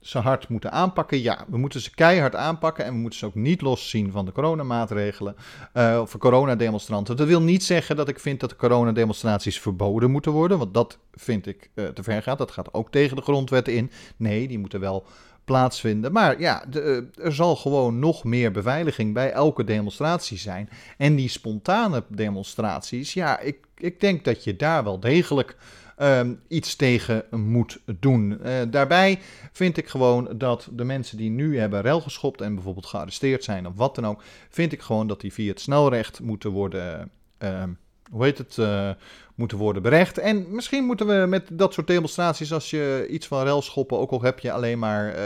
ze 0.00 0.18
hard 0.18 0.48
moeten 0.48 0.72
aanpakken. 0.72 1.22
Ja, 1.22 1.44
we 1.48 1.58
moeten 1.58 1.80
ze 1.80 1.94
keihard 1.94 2.34
aanpakken 2.34 2.84
en 2.84 2.92
we 2.92 2.98
moeten 2.98 3.18
ze 3.18 3.26
ook 3.26 3.34
niet 3.34 3.60
loszien 3.60 4.10
van 4.12 4.24
de 4.24 4.32
coronamaatregelen 4.32 5.36
uh, 5.74 5.98
of 6.00 6.18
coronademonstranten. 6.18 7.16
Dat 7.16 7.26
wil 7.26 7.42
niet 7.42 7.64
zeggen 7.64 7.96
dat 7.96 8.08
ik 8.08 8.20
vind 8.20 8.40
dat 8.40 8.50
de 8.50 8.56
coronademonstraties 8.56 9.60
verboden 9.60 10.10
moeten 10.10 10.32
worden, 10.32 10.58
want 10.58 10.74
dat 10.74 10.98
vind 11.12 11.46
ik 11.46 11.70
uh, 11.74 11.86
te 11.88 12.02
ver 12.02 12.22
gaat. 12.22 12.38
Dat 12.38 12.50
gaat 12.50 12.74
ook 12.74 12.90
tegen 12.90 13.16
de 13.16 13.22
grondwetten 13.22 13.74
in. 13.74 13.90
Nee, 14.16 14.48
die 14.48 14.58
moeten 14.58 14.80
wel 14.80 15.06
plaatsvinden. 15.46 16.12
Maar 16.12 16.40
ja, 16.40 16.64
eh, 16.72 16.96
er 17.24 17.34
zal 17.34 17.56
gewoon 17.56 17.98
nog 17.98 18.24
meer 18.24 18.50
beveiliging 18.50 19.14
bij 19.14 19.30
elke 19.30 19.64
demonstratie 19.64 20.38
zijn. 20.38 20.68
En 20.96 21.14
die 21.14 21.28
spontane 21.28 22.04
demonstraties, 22.08 23.12
ja, 23.12 23.38
ik, 23.40 23.58
ik 23.76 24.00
denk 24.00 24.24
dat 24.24 24.44
je 24.44 24.56
daar 24.56 24.84
wel 24.84 25.00
degelijk 25.00 25.56
Ehm, 25.96 26.34
iets 26.48 26.76
tegen 26.76 27.24
moet 27.30 27.78
doen. 28.00 28.38
Uh, 28.44 28.52
daarbij 28.70 29.18
vind 29.52 29.76
ik 29.76 29.88
gewoon 29.88 30.28
dat 30.34 30.68
de 30.72 30.84
mensen 30.84 31.16
die 31.16 31.30
nu 31.30 31.58
hebben 31.58 31.80
rel 31.80 32.00
geschopt 32.00 32.40
en 32.40 32.54
bijvoorbeeld 32.54 32.86
gearresteerd 32.86 33.44
zijn 33.44 33.66
of 33.66 33.72
wat 33.76 33.94
dan 33.94 34.06
ook, 34.06 34.22
vind 34.48 34.72
ik 34.72 34.82
gewoon 34.82 35.06
dat 35.06 35.20
die 35.20 35.32
via 35.32 35.50
het 35.50 35.60
snelrecht 35.60 36.20
moeten 36.20 36.50
worden. 36.50 37.10
Ehm, 37.38 37.70
hoe 38.10 38.24
heet 38.24 38.38
het, 38.38 38.56
uh, 38.56 38.90
moeten 39.34 39.58
worden 39.58 39.82
berecht. 39.82 40.18
En 40.18 40.46
misschien 40.48 40.84
moeten 40.84 41.06
we 41.06 41.26
met 41.26 41.48
dat 41.52 41.72
soort 41.72 41.86
demonstraties, 41.86 42.52
als 42.52 42.70
je 42.70 43.06
iets 43.10 43.26
van 43.26 43.42
rel 43.42 43.62
schoppen, 43.62 43.98
ook 43.98 44.10
al 44.10 44.22
heb 44.22 44.38
je 44.38 44.52
alleen 44.52 44.78
maar, 44.78 45.06
uh, 45.06 45.22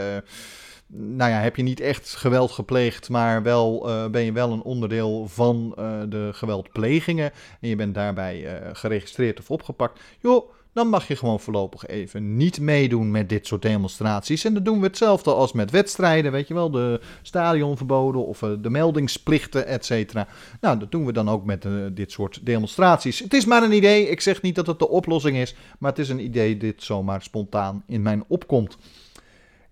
nou 0.87 1.31
ja, 1.31 1.39
heb 1.39 1.55
je 1.55 1.63
niet 1.63 1.79
echt 1.79 2.15
geweld 2.15 2.51
gepleegd, 2.51 3.09
maar 3.09 3.43
wel 3.43 3.89
ben 4.11 4.23
je 4.23 4.31
wel 4.31 4.51
een 4.51 4.61
onderdeel 4.61 5.27
van 5.27 5.69
de 6.09 6.29
geweldplegingen 6.31 7.31
en 7.61 7.69
je 7.69 7.75
bent 7.75 7.93
daarbij 7.93 8.61
geregistreerd 8.73 9.39
of 9.39 9.51
opgepakt. 9.51 9.99
Joh, 10.19 10.49
dan 10.73 10.87
mag 10.87 11.07
je 11.07 11.15
gewoon 11.15 11.39
voorlopig 11.39 11.85
even 11.85 12.37
niet 12.37 12.59
meedoen 12.59 13.11
met 13.11 13.29
dit 13.29 13.47
soort 13.47 13.61
demonstraties. 13.61 14.45
En 14.45 14.53
dan 14.53 14.63
doen 14.63 14.79
we 14.79 14.85
hetzelfde 14.85 15.33
als 15.33 15.51
met 15.51 15.71
wedstrijden, 15.71 16.31
weet 16.31 16.47
je 16.47 16.53
wel, 16.53 16.71
de 16.71 17.01
stadionverboden 17.21 18.25
of 18.25 18.41
eh, 18.41 18.49
de 18.59 18.69
meldingsplichten, 18.69 19.67
et 19.67 19.85
cetera. 19.85 20.27
Nou, 20.61 20.79
dat 20.79 20.91
doen 20.91 21.05
we 21.05 21.13
dan 21.13 21.29
ook 21.29 21.45
met 21.45 21.65
uh, 21.65 21.85
dit 21.91 22.11
soort 22.11 22.39
demonstraties. 22.43 23.19
Het 23.19 23.33
is 23.33 23.45
maar 23.45 23.63
een 23.63 23.73
idee, 23.73 24.09
ik 24.09 24.21
zeg 24.21 24.41
niet 24.41 24.55
dat 24.55 24.67
het 24.67 24.79
de 24.79 24.89
oplossing 24.89 25.37
is, 25.37 25.55
maar 25.79 25.89
het 25.89 25.99
is 25.99 26.09
een 26.09 26.23
idee 26.23 26.57
dit 26.57 26.83
zomaar 26.83 27.21
spontaan 27.21 27.83
in 27.87 28.01
mijn 28.01 28.23
opkomt. 28.27 28.77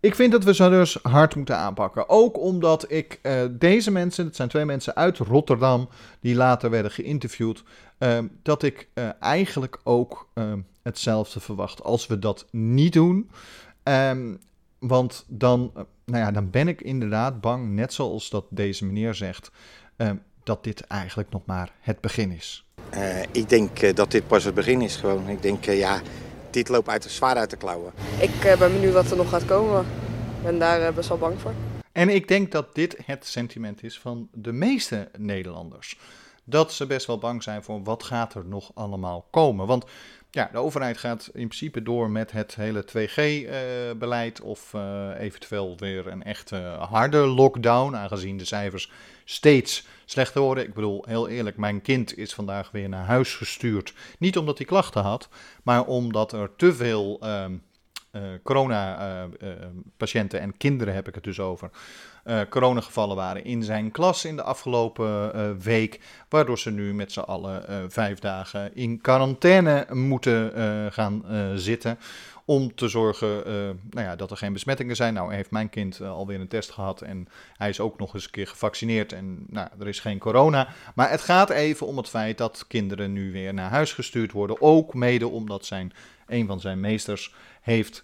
Ik 0.01 0.15
vind 0.15 0.31
dat 0.31 0.43
we 0.43 0.53
ze 0.53 0.69
dus 0.69 0.99
hard 1.01 1.35
moeten 1.35 1.57
aanpakken. 1.57 2.09
Ook 2.09 2.39
omdat 2.39 2.91
ik 2.91 3.19
uh, 3.23 3.33
deze 3.51 3.91
mensen, 3.91 4.25
het 4.25 4.35
zijn 4.35 4.49
twee 4.49 4.65
mensen 4.65 4.95
uit 4.95 5.17
Rotterdam, 5.17 5.89
die 6.19 6.35
later 6.35 6.69
werden 6.69 6.91
geïnterviewd, 6.91 7.63
uh, 7.99 8.19
dat 8.43 8.63
ik 8.63 8.87
uh, 8.93 9.09
eigenlijk 9.19 9.79
ook 9.83 10.29
hetzelfde 10.81 11.39
verwacht 11.39 11.83
als 11.83 12.07
we 12.07 12.19
dat 12.19 12.47
niet 12.51 12.93
doen. 12.93 13.29
Um, 13.83 14.39
want 14.79 15.25
dan, 15.27 15.71
nou 16.05 16.23
ja, 16.23 16.31
dan 16.31 16.49
ben 16.49 16.67
ik 16.67 16.81
inderdaad 16.81 17.41
bang, 17.41 17.69
net 17.69 17.93
zoals 17.93 18.29
dat 18.29 18.45
deze 18.49 18.85
meneer 18.85 19.13
zegt, 19.13 19.51
dat 20.43 20.63
dit 20.63 20.81
eigenlijk 20.81 21.29
nog 21.29 21.41
maar 21.45 21.71
het 21.79 22.01
begin 22.01 22.31
is. 22.31 22.65
ik 23.31 23.49
denk 23.49 23.95
dat 23.95 24.11
dit 24.11 24.27
pas 24.27 24.43
het 24.43 24.53
begin 24.53 24.81
is 24.81 24.95
gewoon. 24.95 25.27
Ik 25.27 25.41
denk, 25.41 25.65
ja 25.65 26.01
dit 26.51 26.69
loopt 26.69 26.89
uit, 26.89 27.03
zwaar 27.03 27.35
uit 27.35 27.49
de 27.49 27.57
klauwen. 27.57 27.93
Ik 28.19 28.45
uh, 28.45 28.57
ben 28.57 28.73
benieuwd 28.73 28.93
wat 28.93 29.11
er 29.11 29.17
nog 29.17 29.29
gaat 29.29 29.45
komen. 29.45 29.81
Ik 29.81 30.43
ben 30.43 30.59
daar 30.59 30.81
uh, 30.81 30.95
best 30.95 31.09
wel 31.09 31.17
bang 31.17 31.39
voor. 31.39 31.53
En 31.91 32.09
ik 32.09 32.27
denk 32.27 32.51
dat 32.51 32.75
dit 32.75 32.97
het 33.05 33.25
sentiment 33.25 33.83
is 33.83 33.99
van 33.99 34.29
de 34.33 34.51
meeste 34.51 35.09
Nederlanders. 35.17 35.97
Dat 36.49 36.73
ze 36.73 36.85
best 36.85 37.05
wel 37.05 37.17
bang 37.17 37.43
zijn 37.43 37.63
voor 37.63 37.83
wat 37.83 38.03
gaat 38.03 38.33
er 38.33 38.45
nog 38.45 38.71
allemaal 38.73 39.27
komen. 39.31 39.67
Want 39.67 39.85
ja, 40.31 40.49
de 40.51 40.57
overheid 40.57 40.97
gaat 40.97 41.29
in 41.33 41.47
principe 41.47 41.83
door 41.83 42.09
met 42.09 42.31
het 42.31 42.55
hele 42.55 42.85
2G-beleid 42.85 44.39
uh, 44.39 44.45
of 44.45 44.73
uh, 44.73 45.09
eventueel 45.19 45.77
weer 45.77 46.07
een 46.07 46.23
echte 46.23 46.55
harde 46.89 47.17
lockdown, 47.17 47.95
aangezien 47.95 48.37
de 48.37 48.45
cijfers 48.45 48.91
steeds 49.25 49.87
slechter 50.05 50.41
worden. 50.41 50.63
Ik 50.63 50.73
bedoel, 50.73 51.03
heel 51.07 51.27
eerlijk, 51.27 51.57
mijn 51.57 51.81
kind 51.81 52.17
is 52.17 52.33
vandaag 52.33 52.71
weer 52.71 52.89
naar 52.89 53.05
huis 53.05 53.35
gestuurd. 53.35 53.93
Niet 54.19 54.37
omdat 54.37 54.57
hij 54.57 54.67
klachten 54.67 55.01
had, 55.01 55.29
maar 55.63 55.85
omdat 55.85 56.31
er 56.31 56.55
te 56.55 56.73
veel 56.73 57.19
uh, 57.23 57.45
corona-patiënten 58.43 60.39
en 60.39 60.57
kinderen, 60.57 60.93
heb 60.93 61.07
ik 61.07 61.15
het 61.15 61.23
dus 61.23 61.39
over, 61.39 61.69
coronagevallen 62.49 63.15
waren 63.15 63.43
in 63.43 63.63
zijn 63.63 63.91
klas 63.91 64.25
in 64.25 64.35
de 64.35 64.43
afgelopen 64.43 65.59
week. 65.59 65.99
Waardoor 66.29 66.59
ze 66.59 66.71
nu 66.71 66.93
met 66.93 67.11
z'n 67.11 67.19
allen 67.19 67.91
vijf 67.91 68.19
dagen 68.19 68.75
in 68.75 69.01
quarantaine 69.01 69.87
moeten 69.93 70.51
gaan 70.93 71.23
zitten. 71.55 71.99
Om 72.45 72.75
te 72.75 72.87
zorgen 72.87 73.27
nou 73.89 74.05
ja, 74.07 74.15
dat 74.15 74.31
er 74.31 74.37
geen 74.37 74.53
besmettingen 74.53 74.95
zijn. 74.95 75.13
Nou 75.13 75.33
heeft 75.33 75.51
mijn 75.51 75.69
kind 75.69 76.01
alweer 76.01 76.39
een 76.39 76.47
test 76.47 76.71
gehad 76.71 77.01
en 77.01 77.27
hij 77.57 77.69
is 77.69 77.79
ook 77.79 77.99
nog 77.99 78.13
eens 78.13 78.23
een 78.23 78.31
keer 78.31 78.47
gevaccineerd. 78.47 79.13
En 79.13 79.45
nou, 79.47 79.67
er 79.79 79.87
is 79.87 79.99
geen 79.99 80.19
corona. 80.19 80.67
Maar 80.95 81.09
het 81.09 81.21
gaat 81.21 81.49
even 81.49 81.87
om 81.87 81.97
het 81.97 82.09
feit 82.09 82.37
dat 82.37 82.65
kinderen 82.67 83.13
nu 83.13 83.31
weer 83.31 83.53
naar 83.53 83.69
huis 83.69 83.93
gestuurd 83.93 84.31
worden. 84.31 84.61
Ook 84.61 84.93
mede 84.93 85.27
omdat 85.27 85.65
zijn, 85.65 85.93
een 86.27 86.47
van 86.47 86.59
zijn 86.59 86.79
meesters 86.79 87.33
heeft 87.61 88.03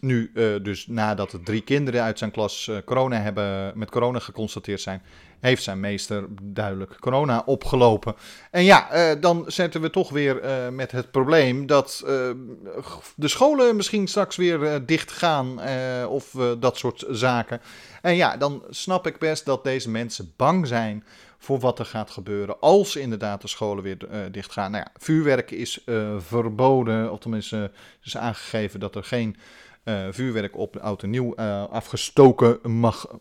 nu, 0.00 0.30
uh, 0.34 0.54
dus 0.62 0.86
nadat 0.86 1.32
er 1.32 1.42
drie 1.42 1.60
kinderen 1.60 2.02
uit 2.02 2.18
zijn 2.18 2.30
klas 2.30 2.66
uh, 2.66 2.76
corona 2.84 3.20
hebben, 3.20 3.72
met 3.78 3.90
corona 3.90 4.18
geconstateerd 4.18 4.80
zijn, 4.80 5.02
heeft 5.40 5.62
zijn 5.62 5.80
meester 5.80 6.26
duidelijk 6.42 6.96
corona 7.00 7.42
opgelopen. 7.46 8.14
En 8.50 8.64
ja, 8.64 9.12
uh, 9.12 9.20
dan 9.20 9.44
zetten 9.46 9.80
we 9.80 9.90
toch 9.90 10.10
weer 10.10 10.42
met 10.72 10.92
het 10.92 11.10
probleem 11.10 11.66
dat 11.66 12.02
de 13.16 13.28
scholen 13.28 13.76
misschien 13.76 14.06
straks 14.08 14.36
weer 14.36 14.86
dicht 14.86 15.12
gaan 15.12 15.60
of 16.08 16.36
dat 16.58 16.76
soort 16.76 17.04
zaken. 17.10 17.60
En 18.02 18.16
ja, 18.16 18.36
dan 18.36 18.62
snap 18.70 19.06
ik 19.06 19.18
best 19.18 19.44
dat 19.44 19.64
deze 19.64 19.90
mensen 19.90 20.32
bang 20.36 20.66
zijn 20.66 21.04
voor 21.42 21.58
wat 21.58 21.78
er 21.78 21.84
gaat 21.84 22.10
gebeuren 22.10 22.60
als 22.60 22.96
inderdaad 22.96 23.40
de 23.42 23.48
scholen 23.48 23.82
weer 23.82 23.96
uh, 24.10 24.18
dicht 24.30 24.52
gaan. 24.52 24.70
Nou 24.70 24.84
ja, 24.84 24.92
vuurwerk 25.00 25.50
is 25.50 25.82
uh, 25.86 26.14
verboden, 26.18 27.12
of 27.12 27.18
tenminste 27.18 27.70
is 28.02 28.16
aangegeven 28.16 28.80
dat 28.80 28.94
er 28.94 29.04
geen 29.04 29.36
vuurwerk 30.10 30.56
op 30.56 30.76
oud 30.76 31.02
en 31.02 31.10
nieuw 31.10 31.36
afgestoken 31.70 32.78
mag 32.78 33.18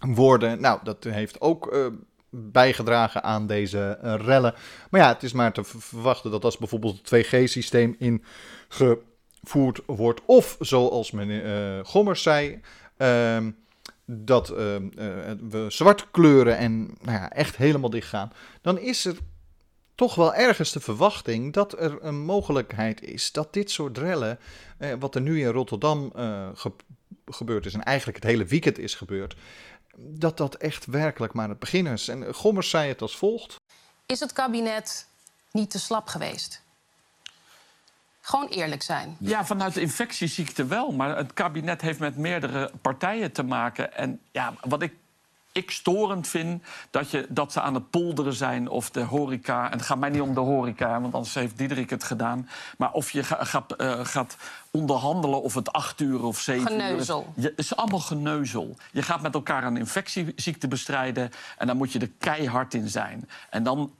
worden. 0.00 0.60
Nou, 0.60 0.80
dat 0.82 1.04
heeft 1.04 1.40
ook 1.40 1.90
bijgedragen 2.30 3.22
aan 3.22 3.46
deze 3.46 3.98
rellen. 4.00 4.54
Maar 4.90 5.00
ja, 5.00 5.08
het 5.08 5.22
is 5.22 5.32
maar 5.32 5.52
te 5.52 5.64
verwachten 5.64 6.30
dat 6.30 6.44
als 6.44 6.58
bijvoorbeeld 6.58 7.10
het 7.10 7.26
2G-systeem 7.26 7.96
ingevoerd 7.98 9.80
wordt, 9.86 10.20
of 10.26 10.56
zoals 10.60 11.10
meneer 11.10 11.84
Gommers 11.84 12.22
zei, 12.22 12.60
ehm, 12.96 13.50
dat 14.14 14.48
we 14.48 15.64
zwart 15.68 16.10
kleuren 16.10 16.56
en 16.56 16.80
nou 17.00 17.18
ja, 17.18 17.30
echt 17.30 17.56
helemaal 17.56 17.90
dicht 17.90 18.08
gaan, 18.08 18.32
dan 18.60 18.78
is 18.78 19.04
er 19.04 19.16
toch 19.94 20.14
wel 20.14 20.34
ergens 20.34 20.72
de 20.72 20.80
verwachting 20.80 21.52
dat 21.52 21.80
er 21.80 22.04
een 22.04 22.20
mogelijkheid 22.24 23.02
is 23.02 23.32
dat 23.32 23.52
dit 23.52 23.70
soort 23.70 23.98
rellen, 23.98 24.38
eh, 24.78 24.92
wat 24.98 25.14
er 25.14 25.20
nu 25.20 25.40
in 25.40 25.48
Rotterdam 25.48 26.12
eh, 26.14 26.48
ge 26.54 26.72
gebeurd 27.26 27.66
is 27.66 27.74
en 27.74 27.82
eigenlijk 27.82 28.18
het 28.22 28.30
hele 28.30 28.44
weekend 28.44 28.78
is 28.78 28.94
gebeurd, 28.94 29.36
dat 29.96 30.36
dat 30.36 30.54
echt 30.54 30.86
werkelijk 30.86 31.32
maar 31.32 31.48
het 31.48 31.58
begin 31.58 31.86
is. 31.86 32.08
En 32.08 32.34
Gommers 32.34 32.70
zei 32.70 32.88
het 32.88 33.02
als 33.02 33.16
volgt. 33.16 33.56
Is 34.06 34.20
het 34.20 34.32
kabinet 34.32 35.06
niet 35.50 35.70
te 35.70 35.78
slap 35.78 36.08
geweest? 36.08 36.61
Gewoon 38.24 38.48
eerlijk 38.48 38.82
zijn. 38.82 39.16
Ja, 39.18 39.44
vanuit 39.44 39.74
de 39.74 39.80
infectieziekte 39.80 40.66
wel. 40.66 40.92
Maar 40.92 41.16
het 41.16 41.32
kabinet 41.32 41.80
heeft 41.80 41.98
met 41.98 42.16
meerdere 42.16 42.70
partijen 42.80 43.32
te 43.32 43.42
maken. 43.42 43.96
En 43.96 44.20
ja, 44.30 44.54
wat 44.60 44.82
ik 44.82 44.92
ik 45.52 45.70
storend 45.70 46.28
vind 46.28 46.62
dat, 46.90 47.10
je, 47.10 47.26
dat 47.28 47.52
ze 47.52 47.60
aan 47.60 47.74
het 47.74 47.90
polderen 47.90 48.32
zijn 48.32 48.68
of 48.68 48.90
de 48.90 49.00
horeca... 49.00 49.64
en 49.64 49.78
het 49.78 49.86
gaat 49.86 49.98
mij 49.98 50.08
niet 50.08 50.20
om 50.20 50.34
de 50.34 50.40
horeca, 50.40 51.00
want 51.00 51.14
anders 51.14 51.34
heeft 51.34 51.58
Diederik 51.58 51.90
het 51.90 52.04
gedaan... 52.04 52.48
maar 52.78 52.92
of 52.92 53.10
je 53.10 53.22
ga, 53.22 53.44
gaat, 53.44 53.74
uh, 53.80 54.04
gaat 54.04 54.36
onderhandelen 54.70 55.42
of 55.42 55.54
het 55.54 55.72
acht 55.72 56.00
uur 56.00 56.24
of 56.24 56.38
zeven 56.38 56.66
geneuzel. 56.66 57.32
uur... 57.36 57.44
Het 57.44 57.58
is 57.58 57.76
allemaal 57.76 58.00
geneuzel. 58.00 58.76
Je 58.92 59.02
gaat 59.02 59.22
met 59.22 59.34
elkaar 59.34 59.64
een 59.64 59.76
infectieziekte 59.76 60.68
bestrijden... 60.68 61.30
en 61.58 61.66
dan 61.66 61.76
moet 61.76 61.92
je 61.92 61.98
er 61.98 62.10
keihard 62.18 62.74
in 62.74 62.88
zijn. 62.88 63.28
En 63.50 63.62
dan 63.62 63.92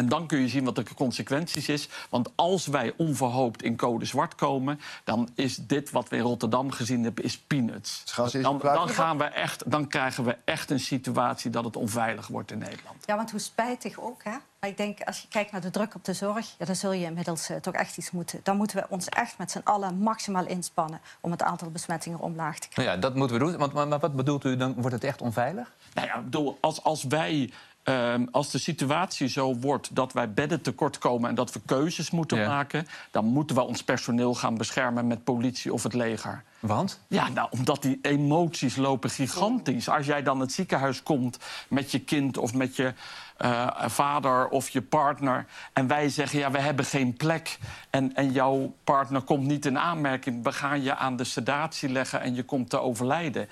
en 0.00 0.08
dan 0.08 0.26
kun 0.26 0.40
je 0.40 0.48
zien 0.48 0.64
wat 0.64 0.74
de 0.74 0.84
consequenties 0.94 1.68
is. 1.68 1.88
Want 2.10 2.30
als 2.34 2.66
wij 2.66 2.92
onverhoopt 2.96 3.62
in 3.62 3.76
code 3.76 4.04
zwart 4.04 4.34
komen, 4.34 4.80
dan 5.04 5.28
is 5.34 5.56
dit 5.56 5.90
wat 5.90 6.08
we 6.08 6.16
in 6.16 6.22
Rotterdam 6.22 6.70
gezien 6.70 7.02
hebben, 7.04 7.24
is 7.24 7.38
peanuts. 7.38 8.04
Dan, 8.32 8.58
dan, 8.58 8.88
gaan 8.88 9.18
we 9.18 9.24
echt, 9.24 9.70
dan 9.70 9.88
krijgen 9.88 10.24
we 10.24 10.36
echt 10.44 10.70
een 10.70 10.80
situatie 10.80 11.50
dat 11.50 11.64
het 11.64 11.76
onveilig 11.76 12.26
wordt 12.26 12.50
in 12.50 12.58
Nederland. 12.58 13.06
Ja, 13.06 13.16
want 13.16 13.30
hoe 13.30 13.40
spijtig 13.40 14.00
ook, 14.00 14.24
hè? 14.24 14.36
Maar 14.60 14.70
ik 14.70 14.76
denk, 14.76 15.02
als 15.02 15.20
je 15.20 15.28
kijkt 15.28 15.52
naar 15.52 15.60
de 15.60 15.70
druk 15.70 15.94
op 15.94 16.04
de 16.04 16.12
zorg, 16.12 16.54
ja, 16.58 16.64
dan 16.64 16.76
zul 16.76 16.92
je 16.92 17.04
inmiddels 17.04 17.50
uh, 17.50 17.56
toch 17.56 17.74
echt 17.74 17.96
iets 17.96 18.10
moeten. 18.10 18.40
Dan 18.42 18.56
moeten 18.56 18.76
we 18.76 18.86
ons 18.88 19.08
echt 19.08 19.38
met 19.38 19.50
z'n 19.50 19.60
allen 19.64 19.98
maximaal 19.98 20.46
inspannen 20.46 21.00
om 21.20 21.30
het 21.30 21.42
aantal 21.42 21.70
besmettingen 21.70 22.18
omlaag 22.18 22.58
te 22.58 22.68
krijgen. 22.68 22.84
Nou 22.84 22.96
ja, 22.96 23.08
dat 23.08 23.14
moeten 23.14 23.38
we 23.38 23.44
doen. 23.44 23.56
Want, 23.58 23.72
maar, 23.72 23.88
maar 23.88 23.98
wat 23.98 24.16
bedoelt 24.16 24.44
u, 24.44 24.56
dan 24.56 24.74
wordt 24.74 24.92
het 24.92 25.04
echt 25.04 25.22
onveilig? 25.22 25.72
Nou 25.94 26.06
ja, 26.06 26.20
bedoel, 26.20 26.58
als, 26.60 26.82
als 26.82 27.04
wij 27.04 27.52
Ehm, 27.82 28.26
als 28.30 28.50
de 28.50 28.58
situatie 28.58 29.28
zo 29.28 29.56
wordt 29.56 29.94
dat 29.94 30.12
wij 30.12 30.32
bedden 30.32 30.62
tekort 30.62 30.98
komen 30.98 31.28
en 31.28 31.34
dat 31.34 31.52
we 31.52 31.60
keuzes 31.66 32.10
moeten 32.10 32.38
Ja. 32.38 32.48
maken, 32.48 32.86
dan 33.10 33.24
moeten 33.24 33.56
we 33.56 33.62
ons 33.62 33.82
personeel 33.82 34.34
gaan 34.34 34.56
beschermen 34.56 35.06
met 35.06 35.24
politie 35.24 35.72
of 35.72 35.82
het 35.82 35.94
leger. 35.94 36.44
Want? 36.58 37.00
Ja, 37.08 37.28
nou, 37.28 37.48
omdat 37.50 37.82
die 37.82 37.98
emoties 38.02 38.76
lopen 38.76 39.10
gigantisch. 39.10 39.88
Als 39.88 40.06
jij 40.06 40.22
dan 40.22 40.40
het 40.40 40.52
ziekenhuis 40.52 41.02
komt 41.02 41.38
met 41.68 41.90
je 41.90 42.00
kind 42.00 42.38
of 42.38 42.54
met 42.54 42.76
je 42.76 42.94
eh, 43.36 43.68
vader 43.86 44.48
of 44.48 44.68
je 44.68 44.82
partner... 44.82 45.46
en 45.72 45.86
wij 45.86 46.08
zeggen, 46.08 46.38
ja, 46.38 46.50
we 46.50 46.58
hebben 46.60 46.84
geen 46.84 47.16
plek... 47.16 47.58
En, 47.90 48.14
en 48.14 48.32
jouw 48.32 48.74
partner 48.84 49.22
komt 49.22 49.46
niet 49.46 49.66
in 49.66 49.78
aanmerking... 49.78 50.44
we 50.44 50.52
gaan 50.52 50.82
je 50.82 50.96
aan 50.96 51.16
de 51.16 51.24
sedatie 51.24 51.88
leggen 51.88 52.20
en 52.20 52.34
je 52.34 52.42
komt 52.42 52.70
te 52.70 52.78
overlijden. 52.78 53.48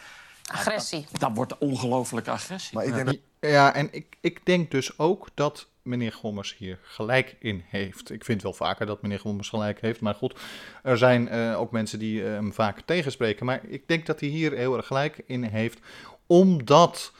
Agressie. 0.52 1.06
Dat 1.12 1.30
wordt 1.34 1.58
ongelooflijke 1.58 2.30
agressie. 2.30 2.76
Maar 2.76 2.84
ik 2.86 2.94
denk 2.94 3.06
dat... 3.06 3.16
Ja, 3.40 3.74
en 3.74 3.88
ik, 3.90 4.16
ik 4.20 4.40
denk 4.46 4.70
dus 4.70 4.98
ook 4.98 5.28
dat 5.34 5.66
meneer 5.82 6.12
Gommers 6.12 6.56
hier 6.58 6.78
gelijk 6.82 7.36
in 7.38 7.64
heeft. 7.68 8.10
Ik 8.10 8.24
vind 8.24 8.42
wel 8.42 8.52
vaker 8.52 8.86
dat 8.86 9.02
meneer 9.02 9.20
Gommers 9.20 9.48
gelijk 9.48 9.80
heeft, 9.80 10.00
maar 10.00 10.14
goed, 10.14 10.40
er 10.82 10.98
zijn 10.98 11.28
eh, 11.28 11.60
ook 11.60 11.70
mensen 11.70 11.98
die 11.98 12.24
eh, 12.24 12.30
hem 12.30 12.52
vaak 12.52 12.80
tegenspreken. 12.80 13.46
Maar 13.46 13.60
ik 13.68 13.82
denk 13.86 14.06
dat 14.06 14.20
hij 14.20 14.28
hier 14.28 14.52
heel 14.52 14.76
erg 14.76 14.86
gelijk 14.86 15.22
in 15.26 15.42
heeft, 15.42 15.78
omdat... 16.26 17.12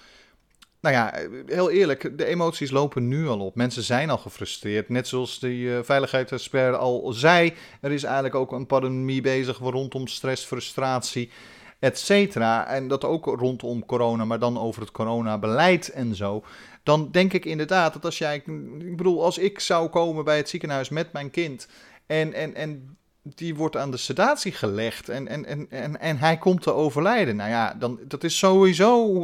Nou 0.81 0.95
ja, 0.95 1.15
heel 1.47 1.71
eerlijk, 1.71 2.19
de 2.19 2.25
emoties 2.25 2.71
lopen 2.71 3.09
nu 3.09 3.29
al 3.29 3.41
op. 3.41 3.55
Mensen 3.55 3.83
zijn 3.83 4.11
al 4.11 4.19
gefrustreerd. 4.19 4.89
Net 4.89 5.09
zoals 5.09 5.39
die 5.39 5.77
eh 5.77 5.83
veiligheidsexpert 5.83 6.77
al 6.77 7.13
zei, 7.13 7.55
er 7.81 7.93
is 7.93 8.03
eigenlijk 8.03 8.35
ook 8.35 8.53
een 8.53 8.67
pandemie 8.67 9.21
bezig 9.21 9.59
rondom 9.59 10.07
stress, 10.07 10.45
frustratie, 10.45 11.31
et 11.79 11.99
cetera. 11.99 12.67
En 12.67 12.89
dat 12.89 13.05
ook 13.05 13.25
rondom 13.25 13.87
corona, 13.87 14.25
maar 14.25 14.39
dan 14.39 14.59
over 14.59 14.81
het 14.81 14.91
coronabeleid 14.91 15.89
en 15.89 16.15
zo. 16.15 16.45
Dan 16.83 17.11
denk 17.11 17.33
ik 17.33 17.45
inderdaad 17.45 17.93
dat 17.93 18.05
als 18.05 18.19
jij, 18.19 18.37
ik 18.79 18.97
bedoel, 18.97 19.25
als 19.25 19.39
ik 19.39 19.61
zou 19.61 19.89
komen 19.89 20.25
bij 20.25 20.37
het 20.37 20.49
ziekenhuis 20.49 20.89
met 20.89 21.13
mijn 21.13 21.31
kind 21.31 21.69
en, 22.07 22.33
en, 22.33 22.55
en 22.55 22.97
die 23.23 23.55
wordt 23.55 23.77
aan 23.77 23.91
de 23.91 23.97
sedatie 23.97 24.53
gelegd 24.53 25.09
en, 25.09 25.29
en, 25.29 25.45
en, 25.45 25.71
en, 25.71 26.01
en 26.01 26.19
hij 26.19 26.39
komt 26.39 26.63
te 26.63 26.73
overlijden. 26.73 27.37
Nou 27.37 27.51
ja, 27.51 27.75
dan, 27.75 27.99
dat 28.07 28.25
is 28.25 28.39
sowieso 28.39 29.23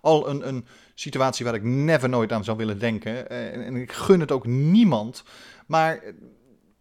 al 0.00 0.28
een, 0.28 0.48
een 0.48 0.66
situatie 0.94 1.44
waar 1.44 1.54
ik 1.54 1.62
never 1.62 2.08
nooit 2.08 2.32
aan 2.32 2.44
zou 2.44 2.56
willen 2.56 2.78
denken. 2.78 3.30
Eh, 3.30 3.52
En, 3.52 3.64
en 3.64 3.76
ik 3.76 3.92
gun 3.92 4.20
het 4.20 4.32
ook 4.32 4.46
niemand. 4.46 5.24
Maar 5.66 6.02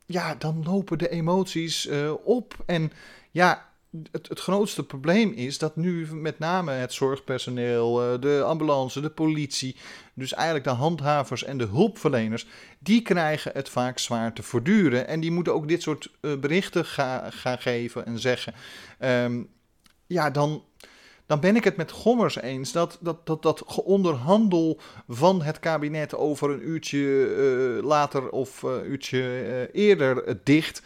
ja, 0.05 0.35
dan 0.35 0.63
lopen 0.63 0.97
de 0.97 1.09
emoties 1.09 1.87
eh, 1.87 2.13
op. 2.23 2.53
En 2.65 2.91
ja, 3.31 3.69
het, 4.11 4.29
het 4.29 4.39
grootste 4.39 4.83
probleem 4.83 5.31
is 5.31 5.57
dat 5.57 5.75
nu 5.75 6.07
met 6.15 6.39
name 6.39 6.71
het 6.71 6.93
zorgpersoneel, 6.93 8.13
eh, 8.13 8.21
de 8.21 8.43
ambulance, 8.45 9.01
de 9.01 9.09
politie, 9.09 9.75
dus 10.13 10.33
eigenlijk 10.33 10.65
de 10.65 10.71
handhavers 10.73 11.43
en 11.43 11.57
de 11.57 11.65
hulpverleners, 11.65 12.47
die 12.79 13.01
krijgen 13.01 13.51
het 13.53 13.69
vaak 13.69 13.99
zwaar 13.99 14.33
te 14.33 14.43
voortduren. 14.43 15.07
En 15.07 15.19
die 15.19 15.31
moeten 15.31 15.53
ook 15.53 15.67
dit 15.67 15.81
soort 15.81 16.11
eh, 16.21 16.35
berichten 16.35 16.85
ga- 16.85 17.29
gaan 17.29 17.57
geven 17.59 18.05
en 18.05 18.19
zeggen. 18.19 18.53
Ehm, 18.99 19.41
ja, 20.07 20.29
dan, 20.29 20.63
dan 21.25 21.39
ben 21.39 21.55
ik 21.55 21.63
het 21.63 21.77
met 21.77 21.91
Gommers 21.91 22.35
eens 22.35 22.71
dat 22.71 22.97
dat, 23.01 23.25
dat, 23.25 23.41
dat 23.41 23.63
geonderhandel 23.67 24.79
van 25.07 25.41
het 25.41 25.59
kabinet 25.59 26.15
over 26.15 26.49
een 26.49 26.67
uurtje 26.67 27.27
eh, 27.77 27.83
later 27.85 28.29
of 28.29 28.61
een 28.61 28.91
uurtje 28.91 29.19
eh, 29.21 29.81
eerder 29.83 30.37
dicht. 30.43 30.81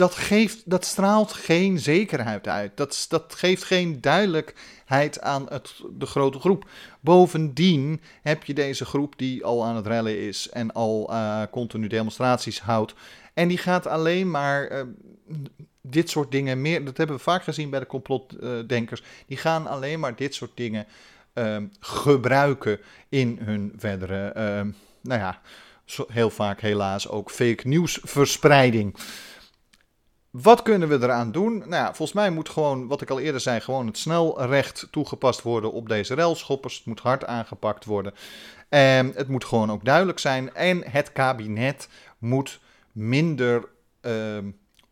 Dat, 0.00 0.14
geeft, 0.14 0.70
dat 0.70 0.84
straalt 0.84 1.32
geen 1.32 1.78
zekerheid 1.78 2.48
uit. 2.48 2.76
Dat, 2.76 3.06
dat 3.08 3.34
geeft 3.34 3.64
geen 3.64 4.00
duidelijkheid 4.00 5.20
aan 5.20 5.46
het, 5.48 5.74
de 5.98 6.06
grote 6.06 6.38
groep. 6.38 6.68
Bovendien 7.00 8.00
heb 8.22 8.44
je 8.44 8.54
deze 8.54 8.84
groep 8.84 9.14
die 9.16 9.44
al 9.44 9.64
aan 9.64 9.76
het 9.76 9.86
rellen 9.86 10.18
is 10.18 10.48
en 10.48 10.72
al 10.72 11.10
eh, 11.10 11.42
continu 11.50 11.86
demonstraties 11.86 12.60
houdt. 12.60 12.94
En 13.34 13.48
die 13.48 13.58
gaat 13.58 13.86
alleen 13.86 14.30
maar 14.30 14.66
eh, 14.66 14.82
dit 15.80 16.10
soort 16.10 16.30
dingen 16.30 16.60
meer. 16.60 16.84
Dat 16.84 16.96
hebben 16.96 17.16
we 17.16 17.22
vaak 17.22 17.42
gezien 17.42 17.70
bij 17.70 17.80
de 17.80 17.86
complotdenkers. 17.86 19.02
Die 19.26 19.36
gaan 19.36 19.66
alleen 19.66 20.00
maar 20.00 20.16
dit 20.16 20.34
soort 20.34 20.52
dingen 20.54 20.86
ehm, 21.32 21.66
gebruiken 21.80 22.80
in 23.08 23.38
hun 23.42 23.72
verdere, 23.76 24.28
ehm, 24.28 24.70
nou 25.00 25.20
ja, 25.20 25.40
heel 26.08 26.30
vaak 26.30 26.60
helaas 26.60 27.08
ook 27.08 27.30
fake 27.30 27.68
nieuwsverspreiding. 27.68 28.94
Wat 30.30 30.62
kunnen 30.62 30.88
we 30.88 30.94
eraan 30.94 31.32
doen? 31.32 31.58
Nou 31.58 31.70
ja, 31.70 31.86
volgens 31.86 32.12
mij 32.12 32.30
moet 32.30 32.48
gewoon, 32.48 32.86
wat 32.86 33.00
ik 33.00 33.10
al 33.10 33.20
eerder 33.20 33.40
zei, 33.40 33.60
gewoon 33.60 33.86
het 33.86 33.98
snelrecht 33.98 34.88
toegepast 34.90 35.42
worden 35.42 35.72
op 35.72 35.88
deze 35.88 36.14
railschoppers. 36.14 36.76
Het 36.76 36.86
moet 36.86 37.00
hard 37.00 37.24
aangepakt 37.26 37.84
worden. 37.84 38.14
En 38.68 39.12
het 39.14 39.28
moet 39.28 39.44
gewoon 39.44 39.70
ook 39.70 39.84
duidelijk 39.84 40.18
zijn. 40.18 40.54
En 40.54 40.82
het 40.90 41.12
kabinet 41.12 41.88
moet 42.18 42.60
minder 42.92 43.68
ehm, 44.00 44.50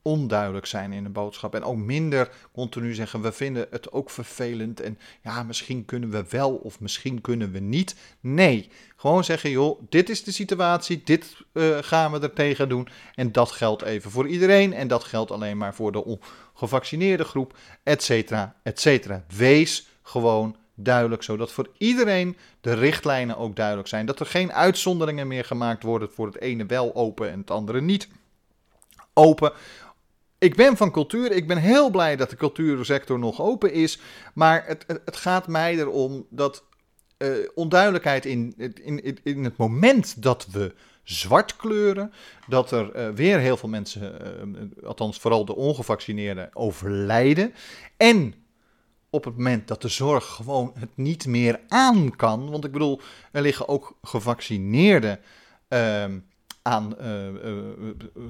onduidelijk 0.09 0.67
zijn 0.67 0.93
in 0.93 1.03
de 1.03 1.11
boodschap. 1.11 1.55
En 1.55 1.63
ook 1.63 1.77
minder 1.77 2.31
continu 2.53 2.95
zeggen, 2.95 3.21
we 3.21 3.33
vinden 3.33 3.67
het 3.71 3.93
ook 3.93 4.11
vervelend. 4.11 4.81
En 4.81 4.99
ja, 5.23 5.43
misschien 5.43 5.85
kunnen 5.85 6.11
we 6.11 6.25
wel 6.29 6.55
of 6.55 6.81
misschien 6.81 7.21
kunnen 7.21 7.53
we 7.53 7.59
niet. 7.59 7.97
Nee, 8.21 8.71
gewoon 8.97 9.25
zeggen, 9.25 9.51
joh, 9.51 9.81
dit 9.89 10.09
is 10.09 10.25
de 10.25 10.33
situatie. 10.33 11.03
Dit 11.05 11.37
eh, 11.53 11.79
gaan 11.81 12.13
we 12.13 12.21
er 12.21 12.33
tegen 12.33 12.69
doen. 12.69 12.89
En 13.15 13.33
dat 13.33 13.51
geldt 13.51 13.83
even 13.83 14.11
voor 14.11 14.29
iedereen. 14.29 14.73
En 14.73 14.89
dat 14.89 15.05
geldt 15.05 15.31
alleen 15.31 15.57
maar 15.57 15.75
voor 15.75 15.93
de 15.93 16.19
ongevaccineerde 16.55 17.25
groep, 17.25 17.57
et 17.83 18.03
cetera, 18.03 18.55
et 18.63 18.81
cetera. 18.81 19.25
Wees 19.37 19.89
gewoon 20.03 20.57
duidelijk, 20.75 21.23
zodat 21.23 21.53
voor 21.53 21.71
iedereen 21.79 22.37
de 22.61 22.75
richtlijnen 22.75 23.37
ook 23.37 23.57
duidelijk 23.57 23.89
zijn. 23.89 24.07
Dat 24.07 24.21
er 24.21 24.27
geen 24.27 24.53
uitzonderingen 24.53 25.27
meer 25.27 25.45
gemaakt 25.45 25.83
worden 25.83 26.11
voor 26.11 26.27
het 26.27 26.41
ene 26.41 26.67
wel 26.67 26.95
open 26.95 27.31
en 27.31 27.39
het 27.39 27.51
andere 27.51 27.81
niet 27.81 28.09
open. 29.19 29.53
Ik 30.39 30.57
ben 30.57 30.77
van 30.77 30.91
cultuur. 30.91 31.33
Ik 31.33 31.47
ben 31.47 31.59
heel 31.59 31.91
blij 31.91 32.17
dat 32.17 32.31
de 32.31 32.37
cultuursector 32.37 33.19
nog 33.19 33.41
open 33.41 33.73
is. 33.73 34.01
Maar 34.35 34.65
het, 34.67 34.85
het, 34.87 35.17
gaat 35.17 35.47
mij 35.49 35.77
erom 35.77 36.27
dat 36.31 36.65
eh, 37.17 37.29
onduidelijkheid 37.55 38.27
in, 38.27 38.55
in, 38.57 39.05
in, 39.05 39.19
in 39.23 39.45
het 39.45 39.57
moment 39.57 40.23
dat 40.23 40.47
we 40.47 40.75
zwart 41.03 41.57
kleuren, 41.57 42.13
dat 42.49 42.71
er 42.71 42.93
eh, 42.93 43.09
weer 43.09 43.39
heel 43.39 43.57
veel 43.57 43.69
mensen, 43.69 44.21
eh, 44.21 44.87
althans 44.87 45.19
vooral 45.19 45.45
de 45.45 45.57
ongevaccineerden, 45.57 46.51
overlijden. 46.53 47.55
En 47.97 48.35
op 49.11 49.25
het 49.25 49.37
moment 49.37 49.69
dat 49.69 49.83
de 49.83 49.89
zorg 49.89 50.27
gewoon 50.27 50.73
het 50.79 50.91
niet 50.95 51.27
meer 51.27 51.61
aan 51.69 52.17
kan. 52.17 52.51
Want 52.51 52.65
ik 52.65 52.73
bedoel, 52.73 53.01
er 53.33 53.43
liggen 53.43 53.69
ook 53.69 53.99
gevaccineerden 54.03 55.21
ehm, 55.69 56.19
aan, 56.69 56.99
eh, 56.99 57.27
eh, 57.27 57.55
eh, 57.55 58.23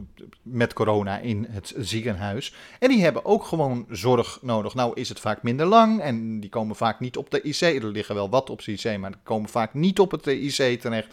met 0.43 0.73
corona 0.73 1.19
in 1.19 1.47
het 1.49 1.75
ziekenhuis. 1.77 2.55
En 2.79 2.89
die 2.89 3.03
hebben 3.03 3.25
ook 3.25 3.45
gewoon 3.45 3.87
zorg 3.91 4.39
nodig. 4.43 4.75
Nou 4.75 4.93
is 4.95 5.09
het 5.09 5.21
vaak 5.21 5.43
minder 5.43 5.67
lang 5.67 6.01
en 6.01 6.41
die 6.41 6.51
komen 6.51 6.77
vaak 6.77 7.01
niet 7.01 7.17
op 7.17 7.31
de 7.31 7.43
IC. 7.43 7.61
Er 7.61 7.87
liggen 7.87 8.15
wel 8.15 8.31
wat 8.31 8.51
op 8.51 8.63
de 8.65 8.73
IC, 8.73 8.99
maar 8.99 9.11
die 9.11 9.21
komen 9.23 9.49
vaak 9.49 9.75
niet 9.75 9.99
op 9.99 10.11
het 10.11 10.27
IC 10.27 10.81
terecht. 10.81 11.09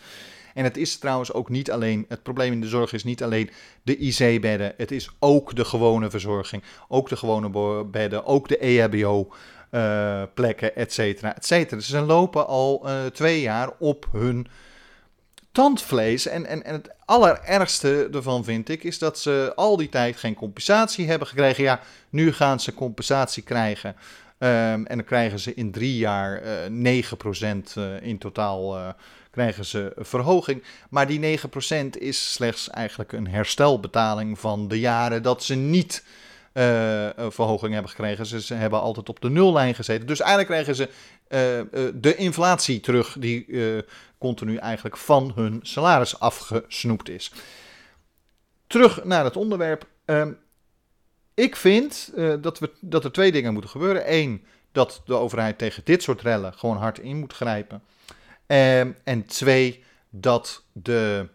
En 0.54 0.64
het 0.64 0.78
is 0.78 0.98
trouwens 0.98 1.34
ook 1.34 1.50
niet 1.50 1.72
alleen, 1.72 2.06
het 2.08 2.24
probleem 2.24 2.52
in 2.52 2.62
de 2.62 2.68
zorg 2.68 2.94
is 2.94 3.04
niet 3.04 3.24
alleen 3.24 3.50
de 3.84 3.98
IC-bedden. 3.98 4.74
Het 4.78 4.92
is 4.92 5.10
ook 5.20 5.56
de 5.56 5.66
gewone 5.66 6.10
verzorging, 6.10 6.64
ook 6.88 7.10
de 7.10 7.18
gewone 7.18 7.84
bedden, 7.86 8.26
ook 8.26 8.48
de 8.48 8.66
E 8.66 8.80
EHBO. 8.80 9.30
eh, 9.70 10.24
plekken, 10.34 10.76
et 10.76 10.94
cetera, 10.94 11.36
et 11.36 11.46
cetera. 11.46 11.76
Dus 11.76 11.90
ze 11.90 12.00
lopen 12.00 12.48
al 12.48 12.82
eh, 12.86 13.06
twee 13.06 13.42
jaar 13.42 13.70
op 13.80 14.08
hun 14.12 14.48
tandvlees. 15.52 16.28
En, 16.28 16.46
en, 16.46 16.64
en 16.64 16.74
het 16.74 16.95
allerergste 17.06 18.10
ervan 18.14 18.44
vind 18.44 18.70
ik, 18.70 18.84
is 18.84 19.00
dat 19.00 19.20
ze 19.20 19.52
al 19.56 19.78
die 19.78 19.90
tijd 19.90 20.18
geen 20.18 20.36
compensatie 20.36 21.08
hebben 21.08 21.28
gekregen. 21.28 21.64
Ja, 21.64 21.80
nu 22.10 22.34
gaan 22.34 22.60
ze 22.60 22.74
compensatie 22.74 23.44
krijgen. 23.44 23.96
Ehm, 24.38 24.86
en 24.86 24.96
dan 24.96 25.04
krijgen 25.04 25.40
ze 25.40 25.54
in 25.54 25.72
drie 25.72 25.98
jaar 25.98 26.42
eh 26.42 26.70
9% 26.70 27.74
eh, 27.76 28.02
in 28.02 28.18
totaal 28.18 28.78
eh, 28.78 28.90
krijgen 29.32 29.66
ze 29.66 29.94
verhoging. 29.98 30.64
Maar 30.90 31.08
die 31.08 31.20
9% 31.20 31.98
is 31.98 32.34
slechts 32.34 32.70
eigenlijk 32.70 33.12
een 33.12 33.28
herstelbetaling 33.28 34.40
van 34.40 34.68
de 34.68 34.80
jaren 34.80 35.24
dat 35.24 35.44
ze 35.44 35.56
niet 35.56 36.04
een 36.56 37.32
verhoging 37.32 37.74
hebben 37.74 37.92
gekregen. 37.92 38.26
Ze, 38.26 38.54
hebben 38.54 38.82
altijd 38.82 39.10
op 39.10 39.22
de 39.22 39.30
nullijn 39.30 39.76
gezeten. 39.76 40.08
Dus 40.08 40.20
eigenlijk 40.20 40.50
krijgen 40.50 40.76
ze 40.76 40.90
eh, 41.28 41.60
eh, 41.60 41.68
de 41.96 42.16
inflatie 42.16 42.80
terug 42.80 43.16
die 43.20 43.46
continu 44.18 44.56
eigenlijk 44.56 44.98
van 44.98 45.32
hun 45.36 45.60
salaris 45.62 46.20
afgesnoept 46.20 47.10
is. 47.10 47.32
Terug 48.68 49.04
naar 49.04 49.24
het 49.24 49.38
onderwerp. 49.38 49.86
Ehm, 50.06 50.32
ik 51.34 51.56
vind 51.56 52.12
dat, 52.42 52.60
we, 52.60 52.72
dat 52.80 53.04
er 53.04 53.12
twee 53.12 53.32
dingen 53.32 53.54
moeten 53.54 53.72
gebeuren. 53.72 54.14
Eén, 54.14 54.46
dat 54.72 55.02
de 55.06 55.14
overheid 55.14 55.58
tegen 55.58 55.82
dit 55.86 56.04
soort 56.04 56.22
rellen 56.22 56.54
gewoon 56.54 56.78
hard 56.78 57.00
in 57.00 57.18
moet 57.18 57.34
grijpen. 57.34 57.84
Ehm, 58.48 58.92
en 59.04 59.26
twee, 59.26 59.84
dat 60.10 60.64
de. 60.72 61.28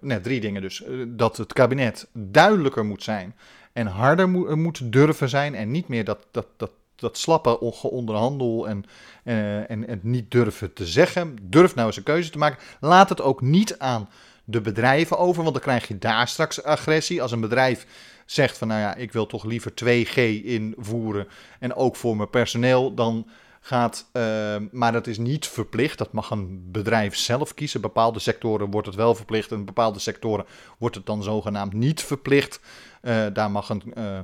nee, 0.00 0.20
drie 0.20 0.40
dingen 0.40 0.62
dus. 0.62 0.82
Dat 1.06 1.36
het 1.36 1.52
kabinet 1.52 2.08
duidelijker 2.12 2.84
moet 2.84 3.02
zijn 3.02 3.34
en 3.72 3.86
harder 3.86 4.28
moet, 4.28 4.54
moet 4.54 4.92
durven 4.92 5.28
zijn. 5.28 5.54
En 5.54 5.70
niet 5.70 5.88
meer 5.88 6.04
dat, 6.04 6.26
dat, 6.30 6.46
dat 6.56 6.70
dat 7.02 7.18
slappe 7.18 7.60
onderhandel 7.82 8.68
en, 8.68 8.84
uh, 9.24 9.70
en, 9.70 9.88
en 9.88 10.00
niet 10.02 10.30
durven 10.30 10.72
te 10.72 10.86
zeggen. 10.86 11.36
Durf 11.42 11.74
nou 11.74 11.86
eens 11.86 11.96
een 11.96 12.02
keuze 12.02 12.30
te 12.30 12.38
maken. 12.38 12.58
Laat 12.80 13.08
het 13.08 13.20
ook 13.20 13.40
niet 13.40 13.78
aan 13.78 14.08
de 14.44 14.60
bedrijven 14.60 15.18
over, 15.18 15.42
want 15.42 15.54
dan 15.54 15.62
krijg 15.62 15.88
je 15.88 15.98
daar 15.98 16.28
straks 16.28 16.62
agressie. 16.62 17.22
Als 17.22 17.32
een 17.32 17.40
bedrijf 17.40 17.86
zegt 18.26 18.58
van 18.58 18.68
nou 18.68 18.80
ja, 18.80 18.94
ik 18.94 19.12
wil 19.12 19.26
toch 19.26 19.44
liever 19.44 19.72
2G 19.84 20.14
invoeren 20.44 21.28
en 21.58 21.74
ook 21.74 21.96
voor 21.96 22.16
mijn 22.16 22.30
personeel, 22.30 22.94
dan 22.94 23.26
gaat, 23.64 24.10
uh, 24.12 24.56
maar 24.70 24.92
dat 24.92 25.06
is 25.06 25.18
niet 25.18 25.46
verplicht. 25.46 25.98
Dat 25.98 26.12
mag 26.12 26.30
een 26.30 26.70
bedrijf 26.72 27.16
zelf 27.16 27.54
kiezen. 27.54 27.80
Bepaalde 27.80 28.18
sectoren 28.18 28.70
wordt 28.70 28.86
het 28.86 28.96
wel 28.96 29.14
verplicht 29.14 29.52
en 29.52 29.64
bepaalde 29.64 29.98
sectoren 29.98 30.44
wordt 30.78 30.94
het 30.94 31.06
dan 31.06 31.22
zogenaamd 31.22 31.72
niet 31.72 32.02
verplicht. 32.02 32.60
Uh, 33.02 33.26
daar 33.32 33.50
mag 33.50 33.68
een, 33.68 33.82
uh, 33.98 34.18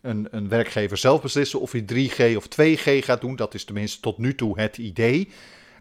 een, 0.00 0.28
een, 0.30 0.48
werkgever 0.48 0.96
zelf 0.96 1.22
beslissen 1.22 1.60
of 1.60 1.72
hij 1.72 1.84
3G 1.92 2.36
of 2.36 2.46
2G 2.46 3.04
gaat 3.04 3.20
doen. 3.20 3.36
Dat 3.36 3.54
is 3.54 3.64
tenminste 3.64 4.00
tot 4.00 4.18
nu 4.18 4.34
toe 4.34 4.60
het 4.60 4.78
idee. 4.78 5.30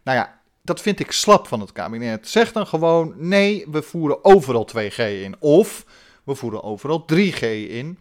Nou 0.03 0.17
ja, 0.17 0.39
dat 0.61 0.81
vind 0.81 0.99
ik 0.99 1.11
slap 1.11 1.47
van 1.47 1.59
het 1.59 1.71
kabinet. 1.71 2.27
Zeg 2.27 2.51
dan 2.51 2.67
gewoon: 2.67 3.13
nee, 3.17 3.65
we 3.71 3.81
voeren 3.81 4.23
overal 4.23 4.69
2G 4.75 4.97
in. 4.97 5.35
Of 5.39 5.85
we 6.23 6.35
voeren 6.35 6.63
overal 6.63 7.05
3G 7.13 7.41
in. 7.69 7.97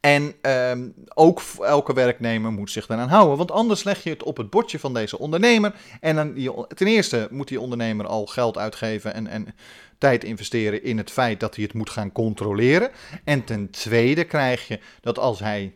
En 0.00 0.34
ehm, 0.40 0.88
ook 1.14 1.42
elke 1.58 1.92
werknemer 1.92 2.52
moet 2.52 2.70
zich 2.70 2.86
daaraan 2.86 3.08
houden. 3.08 3.36
Want 3.36 3.50
anders 3.50 3.84
leg 3.84 4.02
je 4.02 4.10
het 4.10 4.22
op 4.22 4.36
het 4.36 4.50
bordje 4.50 4.78
van 4.78 4.94
deze 4.94 5.18
ondernemer. 5.18 5.74
En 6.00 6.16
dan, 6.16 6.34
ten 6.74 6.86
eerste 6.86 7.28
moet 7.30 7.48
die 7.48 7.60
ondernemer 7.60 8.06
al 8.06 8.26
geld 8.26 8.58
uitgeven 8.58 9.14
en, 9.14 9.26
en 9.26 9.54
tijd 10.00 10.24
investeren 10.24 10.82
in 10.82 10.98
het 10.98 11.10
feit 11.10 11.40
dat 11.40 11.54
hij 11.54 11.64
het 11.64 11.74
moet 11.74 11.90
gaan 11.90 12.12
controleren. 12.12 12.90
En 13.24 13.44
ten 13.44 13.70
tweede 13.70 14.24
krijg 14.24 14.68
je 14.68 14.80
dat 15.00 15.18
als 15.18 15.38
hij 15.38 15.74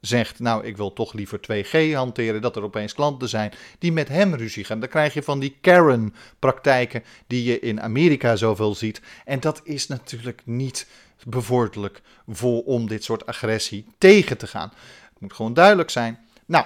zegt, 0.00 0.38
nou 0.38 0.64
ik 0.64 0.76
wil 0.76 0.92
toch 0.92 1.12
liever 1.12 1.40
2G 1.40 1.92
hanteren, 1.94 2.40
dat 2.40 2.56
er 2.56 2.62
opeens 2.62 2.94
klanten 2.94 3.28
zijn 3.28 3.52
die 3.78 3.92
met 3.92 4.08
hem 4.08 4.34
ruzie 4.34 4.64
gaan. 4.64 4.80
Dan 4.80 4.88
krijg 4.88 5.14
je 5.14 5.22
van 5.22 5.38
die 5.38 5.56
Karen-praktijken 5.60 7.04
die 7.26 7.44
je 7.44 7.60
in 7.60 7.80
Amerika 7.80 8.36
zoveel 8.36 8.74
ziet. 8.74 9.00
En 9.24 9.40
dat 9.40 9.60
is 9.64 9.86
natuurlijk 9.86 10.42
niet 10.44 10.86
bevorderlijk 11.24 12.02
voor, 12.26 12.62
om 12.62 12.88
dit 12.88 13.04
soort 13.04 13.26
agressie 13.26 13.86
tegen 13.98 14.38
te 14.38 14.46
gaan. 14.46 14.72
Het 15.12 15.20
moet 15.20 15.32
gewoon 15.32 15.54
duidelijk 15.54 15.90
zijn. 15.90 16.18
Nou, 16.46 16.64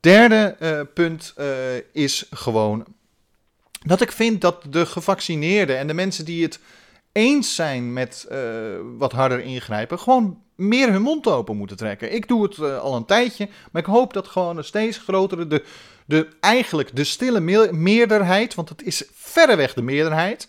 derde 0.00 0.56
uh, 0.60 0.80
punt 0.94 1.34
uh, 1.38 1.46
is 1.92 2.26
gewoon 2.30 2.86
dat 3.84 4.00
ik 4.00 4.12
vind 4.12 4.40
dat 4.40 4.64
de 4.70 4.86
gevaccineerden 4.86 5.78
en 5.78 5.86
de 5.86 5.94
mensen 5.94 6.24
die 6.24 6.42
het 6.42 6.58
eens 7.12 7.54
zijn 7.54 7.92
met 7.92 8.26
uh, 8.32 8.38
wat 8.98 9.12
harder 9.12 9.40
ingrijpen, 9.40 9.98
gewoon 9.98 10.42
meer 10.54 10.92
hun 10.92 11.02
mond 11.02 11.26
open 11.26 11.56
moeten 11.56 11.76
trekken. 11.76 12.14
Ik 12.14 12.28
doe 12.28 12.42
het 12.42 12.56
uh, 12.56 12.78
al 12.78 12.96
een 12.96 13.04
tijdje, 13.04 13.48
maar 13.70 13.82
ik 13.82 13.88
hoop 13.88 14.12
dat 14.12 14.28
gewoon 14.28 14.56
een 14.56 14.64
steeds 14.64 14.98
grotere, 14.98 15.46
de, 15.46 15.64
de, 16.06 16.28
eigenlijk 16.40 16.96
de 16.96 17.04
stille 17.04 17.40
meerderheid, 17.72 18.54
want 18.54 18.68
het 18.68 18.82
is 18.82 19.04
verreweg 19.12 19.74
de 19.74 19.82
meerderheid, 19.82 20.48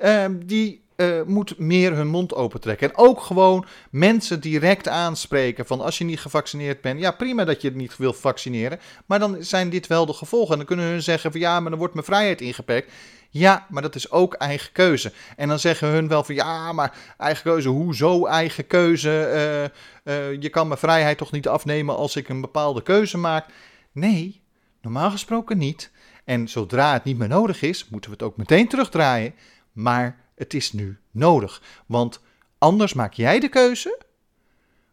uh, 0.00 0.24
die 0.44 0.84
uh, 1.02 1.22
moet 1.22 1.58
meer 1.58 1.94
hun 1.94 2.06
mond 2.06 2.34
opentrekken. 2.34 2.88
En 2.88 2.96
ook 2.96 3.20
gewoon 3.20 3.66
mensen 3.90 4.40
direct 4.40 4.88
aanspreken 4.88 5.66
van 5.66 5.80
als 5.80 5.98
je 5.98 6.04
niet 6.04 6.20
gevaccineerd 6.20 6.80
bent. 6.80 7.00
Ja, 7.00 7.10
prima 7.10 7.44
dat 7.44 7.62
je 7.62 7.68
het 7.68 7.76
niet 7.76 7.96
wil 7.96 8.12
vaccineren. 8.12 8.80
Maar 9.06 9.18
dan 9.18 9.36
zijn 9.40 9.70
dit 9.70 9.86
wel 9.86 10.06
de 10.06 10.12
gevolgen. 10.12 10.50
En 10.50 10.56
dan 10.56 10.66
kunnen 10.66 10.86
hun 10.86 11.02
zeggen 11.02 11.30
van 11.30 11.40
ja, 11.40 11.60
maar 11.60 11.70
dan 11.70 11.78
wordt 11.78 11.94
mijn 11.94 12.06
vrijheid 12.06 12.40
ingeperkt. 12.40 12.92
Ja, 13.30 13.66
maar 13.70 13.82
dat 13.82 13.94
is 13.94 14.10
ook 14.10 14.34
eigen 14.34 14.72
keuze. 14.72 15.12
En 15.36 15.48
dan 15.48 15.58
zeggen 15.58 15.88
hun 15.88 16.08
wel 16.08 16.24
van 16.24 16.34
ja, 16.34 16.72
maar 16.72 16.96
eigen 17.18 17.42
keuze, 17.42 17.68
hoezo 17.68 18.26
eigen 18.26 18.66
keuze? 18.66 19.70
Uh, 20.04 20.14
uh, 20.14 20.40
je 20.42 20.48
kan 20.48 20.66
mijn 20.66 20.78
vrijheid 20.78 21.18
toch 21.18 21.32
niet 21.32 21.48
afnemen 21.48 21.96
als 21.96 22.16
ik 22.16 22.28
een 22.28 22.40
bepaalde 22.40 22.82
keuze 22.82 23.18
maak? 23.18 23.46
Nee, 23.92 24.42
normaal 24.80 25.10
gesproken 25.10 25.58
niet. 25.58 25.90
En 26.24 26.48
zodra 26.48 26.92
het 26.92 27.04
niet 27.04 27.18
meer 27.18 27.28
nodig 27.28 27.62
is, 27.62 27.88
moeten 27.88 28.10
we 28.10 28.16
het 28.16 28.24
ook 28.26 28.36
meteen 28.36 28.68
terugdraaien. 28.68 29.34
Maar 29.72 30.21
het 30.42 30.54
is 30.54 30.72
nu 30.72 30.98
nodig. 31.10 31.62
Want 31.86 32.20
anders 32.58 32.92
maak 32.92 33.12
jij 33.12 33.40
de 33.40 33.48
keuze 33.48 33.98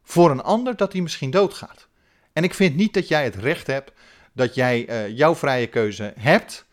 voor 0.03 0.31
een 0.31 0.41
ander 0.41 0.75
dat 0.75 0.91
hij 0.91 1.01
misschien 1.01 1.31
doodgaat. 1.31 1.87
En 2.33 2.43
ik 2.43 2.53
vind 2.53 2.75
niet 2.75 2.93
dat 2.93 3.07
jij 3.07 3.23
het 3.23 3.35
recht 3.35 3.67
hebt 3.67 3.91
dat 4.33 4.55
jij 4.55 4.89
uh, 4.89 5.17
jouw 5.17 5.35
vrije 5.35 5.67
keuze 5.67 6.13
hebt, 6.19 6.65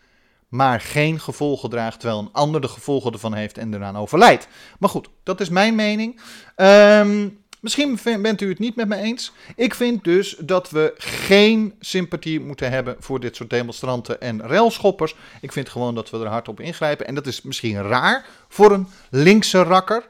maar 0.49 0.81
geen 0.81 1.21
gevolgen 1.21 1.71
draagt, 1.71 2.01
terwijl 2.01 2.21
een 2.21 2.33
ander 2.33 2.61
de 2.61 2.69
gevolgen 2.69 3.13
ervan 3.13 3.35
heeft 3.35 3.59
en 3.59 3.75
eraan 3.75 3.97
overlijdt. 3.97 4.49
Maar 4.79 4.91
goed, 4.91 5.09
dat 5.23 5.41
is 5.41 5.49
mijn 5.49 5.75
mening. 5.75 6.21
Um, 6.57 7.45
Misschien 7.61 7.99
bent 8.23 8.41
u 8.41 8.49
het 8.49 8.59
niet 8.59 8.77
met 8.77 8.89
me 8.89 8.97
eens. 8.97 9.33
Ik 9.57 9.75
vind 9.75 10.05
dus 10.05 10.37
dat 10.39 10.71
we 10.71 10.95
geen 10.97 11.75
sympathie 11.81 12.41
moeten 12.41 12.71
hebben 12.71 12.97
voor 12.99 13.21
dit 13.21 13.37
soort 13.37 13.51
demonstranten 13.51 14.21
en 14.21 14.43
railschoppers. 14.43 15.15
Ik 15.41 15.53
vind 15.53 15.69
gewoon 15.69 15.95
dat 15.95 16.11
we 16.11 16.19
er 16.19 16.27
hard 16.27 16.49
op 16.49 16.61
ingrijpen. 16.61 17.07
En 17.07 17.15
dat 17.15 17.27
is 17.27 17.43
misschien 17.43 17.83
raar 17.83 18.27
voor 18.49 18.73
een 18.73 18.89
linkse 19.11 19.63
rakker. 19.63 20.09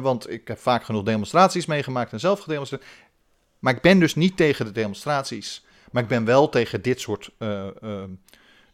Want 0.00 0.30
ik 0.30 0.48
heb 0.48 0.58
vaak 0.58 0.84
genoeg 0.84 1.02
demonstraties 1.02 1.66
meegemaakt 1.66 2.12
en 2.12 2.20
zelf 2.20 2.40
gedemonstreerd. 2.40 2.84
Maar 3.58 3.74
ik 3.74 3.80
ben 3.80 3.98
dus 3.98 4.14
niet 4.14 4.36
tegen 4.36 4.64
de 4.64 4.72
demonstraties. 4.72 5.64
Maar 5.90 6.02
ik 6.02 6.08
ben 6.08 6.24
wel 6.24 6.48
tegen 6.48 6.82
dit 6.82 7.00
soort, 7.00 7.30
uh, 7.38 7.64
uh, 7.82 8.02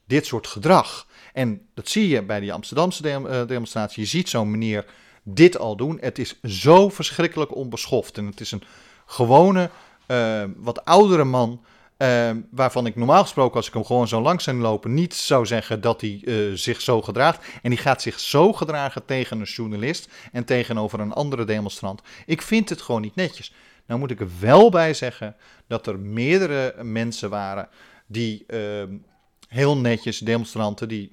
dit 0.07 0.27
soort 0.27 0.47
gedrag. 0.47 1.07
En 1.33 1.67
dat 1.75 1.89
zie 1.89 2.09
je 2.09 2.23
bij 2.23 2.41
die 2.41 2.53
Amsterdamse 2.53 3.03
de 3.03 3.45
demonstratie. 3.47 4.03
Je 4.03 4.09
ziet 4.09 4.29
zo'n 4.29 4.51
meneer 4.51 4.85
dit 5.23 5.59
al 5.59 5.77
doen. 5.77 5.99
Het 6.01 6.19
is 6.19 6.41
zo 6.43 6.89
verschrikkelijk 6.89 7.57
onbeschoft. 7.57 8.19
En 8.19 8.27
het 8.27 8.41
is 8.41 8.51
een 8.51 8.63
gewone, 9.07 9.71
uh, 10.09 10.45
wat 10.57 10.85
oudere 10.85 11.25
man. 11.25 11.65
Uh, 11.99 12.31
waarvan 12.51 12.87
ik 12.87 12.97
normaal 12.97 13.23
gesproken, 13.23 13.57
als 13.57 13.67
ik 13.67 13.73
hem 13.73 13.85
gewoon 13.85 14.09
zo 14.09 14.21
langs 14.21 14.45
zou 14.45 14.57
lopen, 14.57 14.95
niet 14.95 15.15
zou 15.15 15.47
zeggen 15.47 15.81
dat 15.81 16.01
hij 16.01 16.21
uh, 16.25 16.57
zich 16.57 16.81
zo 16.81 17.03
gedraagt. 17.03 17.45
En 17.63 17.71
die 17.71 17.79
gaat 17.79 18.03
zich 18.03 18.21
zo 18.21 18.53
gedragen 18.53 19.05
tegen 19.05 19.41
een 19.41 19.47
journalist 19.47 20.09
en 20.33 20.45
tegenover 20.45 21.01
een 21.01 21.13
andere 21.13 21.45
demonstrant. 21.45 22.03
Ik 22.27 22.43
vind 22.43 22.69
het 22.69 22.83
gewoon 22.83 23.01
niet 23.01 23.15
netjes. 23.15 23.55
Nou 23.87 24.01
moet 24.01 24.11
ik 24.11 24.21
er 24.21 24.31
wel 24.41 24.71
bij 24.71 24.95
zeggen 24.95 25.37
dat 25.67 25.87
er 25.87 25.99
meerdere 25.99 26.75
mensen 26.83 27.31
waren 27.31 27.69
die 28.07 28.47
heel 29.49 29.77
netjes, 29.77 30.19
demonstranten, 30.19 30.89
die 30.89 31.13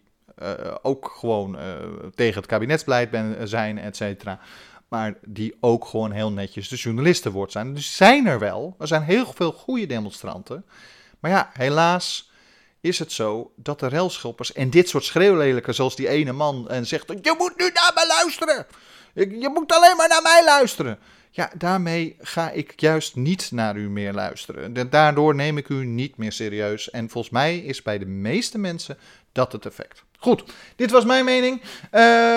ook 0.82 1.14
gewoon 1.18 1.56
uh, 1.56 1.62
tegen 2.16 2.38
het 2.38 2.46
kabinetsbeleid 2.46 3.12
ben, 3.12 3.48
zijn, 3.48 3.78
et 3.78 3.96
cetera. 3.96 4.40
Maar 4.88 5.14
die 5.26 5.58
ook 5.60 5.86
gewoon 5.86 6.12
heel 6.12 6.32
netjes 6.32 6.68
de 6.68 6.76
journalistenwoord 6.76 7.52
zijn. 7.52 7.74
Dus 7.74 7.96
zijn 7.96 8.28
er 8.28 8.40
wel. 8.40 8.76
Er 8.80 8.88
zijn 8.88 9.02
heel 9.02 9.34
veel 9.36 9.52
goede 9.52 9.86
demonstranten. 9.86 10.66
Maar 11.20 11.32
ja, 11.32 11.50
helaas 11.54 12.32
is 12.82 13.00
het 13.00 13.12
zo 13.12 13.52
dat 13.56 13.80
de 13.80 13.88
relschoppers 13.88 14.54
en 14.54 14.70
dit 14.70 14.90
soort 14.90 15.04
schreeuwlelijken, 15.04 15.76
zoals 15.76 15.96
die 15.96 16.08
ene 16.08 16.32
man, 16.32 16.70
en 16.70 16.88
zegt: 16.88 17.08
Je 17.08 17.36
moet 17.38 17.58
nu 17.58 17.70
naar 17.74 17.92
mij 17.96 18.08
luisteren. 18.08 18.66
Je 19.14 19.50
moet 19.54 19.72
alleen 19.72 19.96
maar 19.98 20.10
naar 20.10 20.22
mij 20.22 20.44
luisteren. 20.46 21.00
Ja, 21.32 21.52
daarmee 21.58 22.16
ga 22.20 22.50
ik 22.52 22.82
juist 22.82 23.16
niet 23.16 23.52
naar 23.52 23.76
u 23.76 23.90
meer 23.90 24.14
luisteren. 24.14 24.90
Daardoor 24.90 25.36
neem 25.36 25.58
ik 25.58 25.70
u 25.70 25.86
niet 25.86 26.18
meer 26.18 26.32
serieus. 26.32 26.90
En 26.90 27.10
volgens 27.10 27.34
mij 27.34 27.58
is 27.58 27.82
bij 27.82 27.98
de 27.98 28.06
meeste 28.06 28.58
mensen 28.58 28.98
dat 29.32 29.52
het 29.52 29.66
effect. 29.66 30.04
Goed, 30.22 30.44
dit 30.76 30.92
was 30.92 31.06
mijn 31.06 31.26
mening. 31.26 31.62
Uh, 31.62 31.70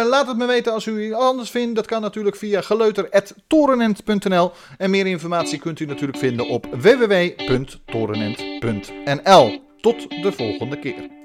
laat 0.08 0.26
het 0.26 0.36
me 0.36 0.46
weten 0.46 0.72
als 0.72 0.86
u 0.86 1.04
iets 1.04 1.14
anders 1.14 1.50
vindt. 1.50 1.74
Dat 1.74 1.86
kan 1.86 2.00
natuurlijk 2.00 2.36
via 2.36 2.60
geleuter.torenent.nl. 2.60 4.52
En 4.78 4.90
meer 4.90 5.06
informatie 5.06 5.58
kunt 5.58 5.80
u 5.80 5.84
natuurlijk 5.84 6.18
vinden 6.18 6.48
op 6.48 6.66
www.torenent.nl. 6.70 9.62
Tot 9.80 10.10
de 10.22 10.32
volgende 10.32 10.78
keer. 10.78 11.21